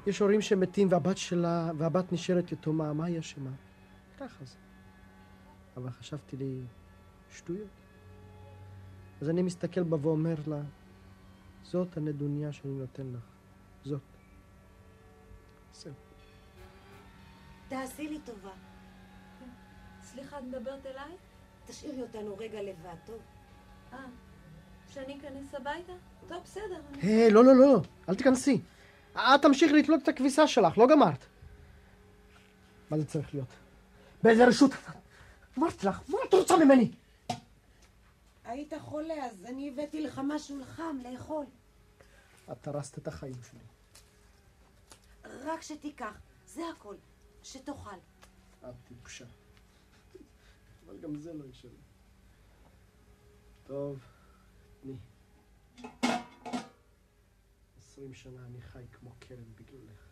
יש 0.08 0.20
הורים 0.20 0.42
שמתים 0.42 0.88
והבת 0.92 1.18
שלה, 1.18 1.72
והבת 1.78 2.12
נשארת 2.12 2.52
יתומה, 2.52 2.94
מה 2.94 3.06
היא 3.06 3.20
אשמה? 3.20 3.52
ככה 4.20 4.46
זה. 4.46 4.67
אבל 5.78 5.90
חשבתי 5.90 6.38
לי, 6.38 6.62
שטויות. 7.32 7.68
אז 9.22 9.30
אני 9.30 9.42
מסתכל 9.42 9.84
בה 9.84 9.98
ואומר 10.02 10.36
לה, 10.48 10.62
זאת 11.64 11.98
הנדוניה 11.98 12.52
שאני 12.52 12.74
נותן 12.74 13.08
לך. 13.14 13.24
זאת. 13.86 14.02
זהו. 15.74 15.94
תעשי 17.68 18.08
לי 18.08 18.20
טובה. 18.26 18.52
סליחה, 20.02 20.40
את 20.40 20.44
מדברת 20.44 20.86
אליי? 20.86 21.12
תשאירי 21.66 22.02
אותנו 22.02 22.38
רגע 22.38 22.62
לבד, 22.62 22.96
טוב? 23.06 23.22
אה, 23.94 23.98
שאני 24.88 25.18
אכנס 25.20 25.56
הביתה? 25.56 25.94
טוב, 26.28 26.38
בסדר. 26.44 26.82
היי, 27.02 27.32
לא, 27.32 27.46
לא, 27.46 27.56
לא, 27.56 27.82
אל 28.10 28.16
תיכנסי. 28.16 28.62
את 29.14 29.42
תמשיך 29.42 29.72
לתלות 29.72 30.04
את 30.04 30.08
הכביסה 30.08 30.48
שלך, 30.48 30.78
לא 30.78 30.88
גמרת. 30.88 31.26
מה 32.90 32.98
זה 32.98 33.06
צריך 33.06 33.34
להיות? 33.34 33.50
באיזה 34.24 34.48
רשות? 34.48 34.72
אמרתי 35.58 35.88
לך, 35.88 36.02
מה 36.10 36.18
את 36.30 36.34
רוצה 36.34 36.58
ממני? 36.66 36.92
היית 38.44 38.74
חולה, 38.82 39.26
אז 39.26 39.46
אני 39.46 39.70
הבאתי 39.70 40.02
לך 40.02 40.22
משהו 40.28 40.64
חם 40.66 40.98
לאכול. 41.04 41.46
את 42.52 42.68
הרסת 42.68 42.98
את 42.98 43.08
החיים 43.08 43.36
שלי. 43.52 43.60
רק 45.26 45.62
שתיקח, 45.62 46.20
זה 46.46 46.62
הכל. 46.70 46.96
שתאכל. 47.44 47.98
את 48.70 48.76
טיפשה. 48.88 49.26
אבל 50.86 50.98
גם 51.00 51.16
זה 51.16 51.34
לא 51.34 51.46
ישנה. 51.46 51.72
טוב, 53.64 54.00
תני. 54.82 54.98
עשרים 57.80 58.14
שנה 58.14 58.46
אני 58.46 58.62
חי 58.62 58.84
כמו 58.92 59.12
כלב 59.28 59.54
בגללך. 59.56 60.07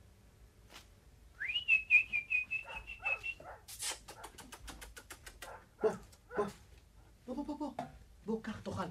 בוא, 7.26 7.36
בוא, 7.36 7.46
בוא, 7.46 7.58
בוא, 7.58 7.86
בוא, 8.26 8.44
קח, 8.44 8.60
תאכל. 8.60 8.88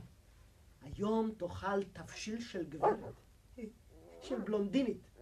היום 0.82 1.30
תאכל 1.38 1.82
תבשיל 1.82 2.40
של 2.40 2.64
גברת, 2.70 3.14
של 4.22 4.40
בלונדינית. 4.40 5.14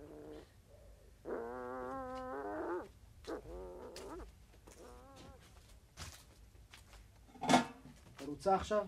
רוצה 8.42 8.54
עכשיו? 8.54 8.86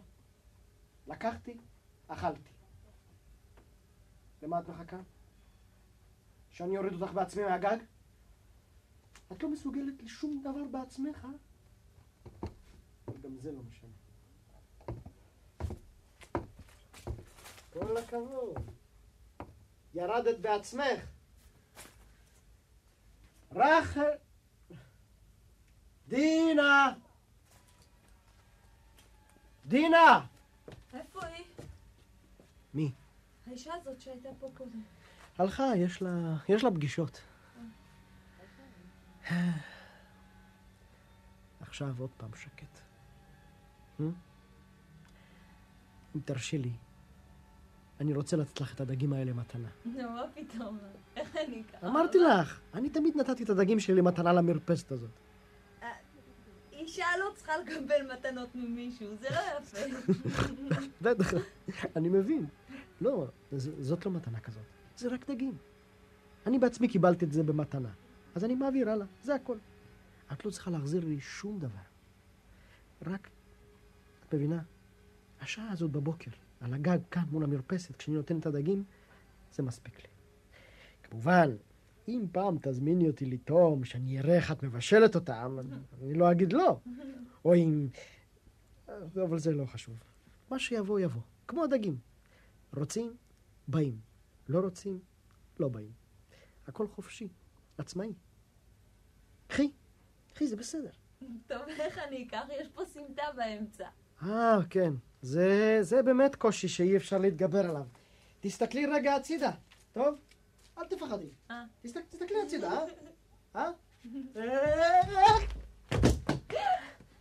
לקחתי, 1.07 1.57
אכלתי. 2.09 2.51
למה 4.43 4.61
את 4.61 4.69
מחכה? 4.69 4.97
שאני 6.51 6.79
אוריד 6.79 6.93
אותך 6.93 7.15
בעצמי 7.15 7.43
מהגג? 7.43 7.77
את 9.33 9.43
לא 9.43 9.51
מסוגלת 9.51 10.03
לשום 10.03 10.43
דבר 10.45 10.65
בעצמך? 10.71 11.27
גם 13.23 13.37
זה 13.37 13.53
לא 13.53 13.63
משנה. 13.63 14.04
כל 17.75 17.97
הכבוד. 17.97 18.71
ירדת 19.95 20.39
בעצמך. 20.39 21.01
רחל... 23.53 24.11
דינה! 26.09 26.93
דינה! 29.67 30.27
איפה 30.95 31.25
היא? 31.25 31.45
מי? 32.75 32.93
האישה 33.47 33.75
הזאת 33.75 34.01
שהייתה 34.01 34.29
פה 34.41 34.51
קודם. 34.57 34.83
הלכה, 35.39 35.77
יש 35.77 36.03
לה, 36.03 36.11
יש 36.49 36.65
לה 36.65 36.71
פגישות. 36.71 37.21
עכשיו 41.61 41.95
עוד 41.99 42.11
פעם 42.17 42.31
שקט. 42.35 42.81
אם 44.01 44.11
תרשי 46.25 46.59
לי, 46.59 46.73
אני 48.01 48.13
רוצה 48.13 48.37
לתת 48.37 48.61
לך 48.61 48.75
את 48.75 48.81
הדגים 48.81 49.13
האלה 49.13 49.33
מתנה. 49.33 49.69
נו, 49.85 50.11
מה 50.11 50.23
פתאום? 50.35 50.79
איך 51.17 51.37
אני 51.37 51.63
ככה? 51.73 51.87
אמרתי 51.89 52.19
לך, 52.19 52.61
אני 52.75 52.91
תמיד 52.91 53.17
נתתי 53.17 53.45
את 53.45 53.51
הדגים 53.51 53.81
שלי 53.81 54.01
מתנה 54.01 54.33
למרפסת 54.33 54.93
הזאת. 54.93 55.11
אי 56.73 56.79
אישה 56.79 57.07
לא 57.19 57.33
צריכה 57.35 57.53
לקבל 57.57 58.13
מתנות 58.13 58.49
ממישהו, 58.55 59.17
זה 59.21 59.29
לא 59.31 59.41
יפה. 59.59 59.79
בטח, 61.03 61.33
אני 61.97 62.09
מבין. 62.09 62.47
לא, 63.01 63.27
זאת 63.59 64.07
לא 64.07 64.13
מתנה 64.13 64.41
כזאת. 64.41 64.63
זה 64.97 65.09
רק 65.09 65.31
דגים. 65.31 65.57
אני 66.47 66.59
בעצמי 66.59 66.89
קיבלתי 66.89 67.25
את 67.25 67.33
זה 67.33 67.43
במתנה. 67.43 67.89
אז 68.35 68.45
אני 68.45 68.55
מעביר 68.55 68.91
הלאה, 68.91 69.07
זה 69.23 69.35
הכל. 69.35 69.59
את 70.33 70.45
לא 70.45 70.51
צריכה 70.51 70.71
להחזיר 70.71 71.05
לי 71.05 71.21
שום 71.21 71.59
דבר. 71.59 71.85
רק, 73.03 73.29
את 74.29 74.35
מבינה? 74.35 74.63
השעה 75.41 75.73
הזאת 75.73 75.91
בבוקר, 75.91 76.31
על 76.65 76.75
הגג, 76.75 76.99
כאן 77.11 77.23
מול 77.31 77.45
המרפסת, 77.45 77.97
כשאני 77.97 78.17
נותן 78.17 78.39
את 78.39 78.47
הדגים, 78.47 78.85
זה 79.53 79.63
מספיק 79.63 80.03
לי. 80.03 80.09
כמובן, 81.03 81.57
אם 82.09 82.27
פעם 82.33 82.57
תזמיני 82.63 83.09
אותי 83.09 83.27
לטעום, 83.27 83.85
שאני 83.85 84.19
אראה 84.19 84.37
איך 84.37 84.53
את 84.53 84.63
מבשלת 84.63 85.15
אותם, 85.15 85.59
אני 86.03 86.15
לא 86.15 86.31
אגיד 86.31 86.53
לא. 86.53 86.81
או 87.45 87.55
אם... 87.55 87.89
אבל 89.15 89.39
זה 89.39 89.53
לא 89.53 89.67
חשוב. 89.67 89.95
מה 90.51 90.59
שיבוא, 90.59 91.01
יבוא. 91.01 91.23
כמו 91.49 91.65
הדגים. 91.65 91.99
רוצים? 92.77 93.17
באים. 93.69 93.99
לא 94.49 94.61
רוצים? 94.61 94.99
לא 95.61 95.69
באים. 95.69 95.93
הכל 96.67 96.89
חופשי, 96.89 97.29
עצמאי. 97.79 98.13
קחי, 99.47 99.71
קחי, 100.35 100.47
זה 100.47 100.57
בסדר. 100.57 100.91
טוב, 101.47 101.63
איך 101.69 101.99
אני 101.99 102.27
אקח? 102.27 102.45
יש 102.61 102.69
פה 102.69 102.83
סמטה 102.87 103.23
באמצע. 103.37 103.89
אה, 104.23 104.59
כן. 104.71 104.93
זה, 105.25 105.79
זה 105.81 106.03
באמת 106.03 106.37
קושי 106.37 106.69
שאי 106.69 106.97
אפשר 106.97 107.19
להתגבר 107.19 107.71
עליו. 107.71 107.87
תסתכלי 108.41 108.87
רגע 108.87 109.15
הצידה, 109.15 109.51
טוב? 109.93 110.19
אל 110.79 110.85
תפחדי. 110.85 111.29
אה. 111.51 111.65
תסתכל, 111.83 112.01
תסתכלי 112.11 112.43
הצידה, 112.47 112.71
אה? 112.73 112.85
אה? 113.57 113.71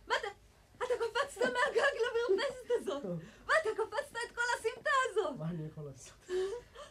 מה 0.08 0.14
אתה... 0.20 0.28
אתה 0.76 0.94
קפצת 0.98 1.40
מהגג 1.40 1.94
למרפסת 2.04 2.68
הזאת! 2.80 3.04
מה, 3.46 3.52
אתה 3.62 3.68
קפצת 3.76 4.16
את 4.30 4.34
כל 4.34 4.42
הסמטה 4.58 4.90
הזאת! 5.10 5.38
מה 5.38 5.50
אני 5.50 5.66
יכול 5.66 5.84
לעשות? 5.84 6.30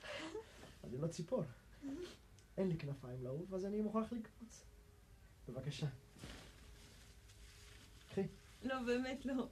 אני 0.83 0.97
לא 1.01 1.07
ציפור. 1.07 1.43
אין 2.57 2.67
לי 2.69 2.77
כנפיים 2.77 3.23
לעוף, 3.23 3.53
אז 3.53 3.65
אני 3.65 3.81
מוכרח 3.81 4.11
לקפוץ. 4.11 4.63
בבקשה. 5.49 5.87
קחי. 8.09 8.27
לא, 8.63 8.75
באמת 8.85 9.25
לא. 9.25 9.47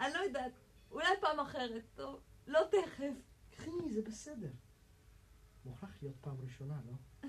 אני 0.00 0.14
לא 0.14 0.18
יודעת, 0.18 0.52
אולי 0.90 1.08
פעם 1.20 1.40
אחרת, 1.40 1.82
טוב, 1.94 2.20
לא 2.46 2.60
תכף. 2.70 3.14
קחי, 3.50 3.70
זה 3.90 4.02
בסדר. 4.02 4.50
מוכרח 5.64 6.02
להיות 6.02 6.16
פעם 6.20 6.40
ראשונה, 6.40 6.80
לא? 6.86 7.28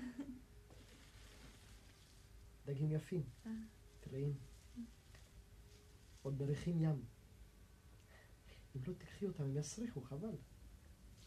דגים 2.66 2.92
יפים, 2.92 3.22
טריים. 4.00 4.34
עוד 6.22 6.42
מריחים 6.42 6.82
ים. 6.82 7.04
אם 8.76 8.80
לא 8.86 8.92
תקחי 8.92 9.26
אותם, 9.26 9.42
הם 9.42 9.56
יסריחו, 9.56 10.00
חבל. 10.00 10.36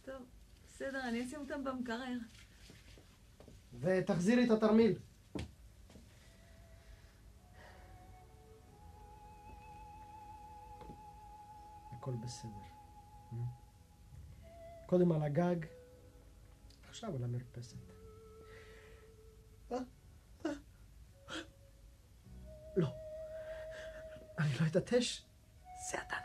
טוב, 0.01 0.25
בסדר, 0.63 1.07
אני 1.07 1.25
אשים 1.25 1.39
אותם 1.39 1.63
במקרר. 1.63 2.17
ותחזירי 3.79 4.45
את 4.45 4.51
התרמיל. 4.51 4.99
הכל 12.01 12.15
בסדר. 12.15 12.49
קודם 14.85 15.11
על 15.11 15.23
הגג, 15.23 15.65
עכשיו 16.89 17.15
על 17.15 17.23
המרפסת. 17.23 17.77
אה, 19.71 19.77
אה, 20.45 20.51
לא. 22.75 22.87
אני 24.39 24.49
לא 24.61 24.67
אתעטש. 24.67 25.21
זה 25.89 26.01
התענוג 26.01 26.20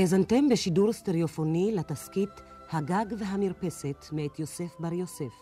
האזנתם 0.00 0.48
בשידור 0.48 0.92
סטריאופוני 0.92 1.72
לתסכית 1.74 2.30
הגג 2.70 3.06
והמרפסת 3.18 4.06
מאת 4.12 4.38
יוסף 4.38 4.76
בר 4.78 4.92
יוסף. 4.92 5.32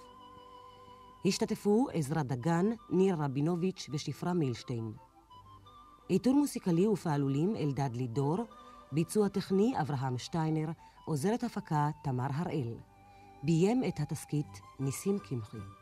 השתתפו 1.27 1.87
עזרא 1.93 2.23
דגן, 2.23 2.67
ניר 2.91 3.17
רבינוביץ' 3.19 3.87
ושפרה 3.93 4.33
מילשטיין. 4.33 4.93
עיטור 6.09 6.35
מוסיקלי 6.35 6.87
ופעלולים 6.87 7.57
אלדד 7.57 7.91
לידור, 7.95 8.37
ביצוע 8.93 9.29
טכני 9.29 9.73
אברהם 9.81 10.19
שטיינר, 10.19 10.69
עוזרת 11.05 11.45
הפקה 11.45 11.91
תמר 12.05 12.29
הראל. 12.35 12.75
ביים 13.43 13.83
את 13.89 14.01
התסכית 14.01 14.61
ניסים 14.81 15.19
קמחי. 15.19 15.78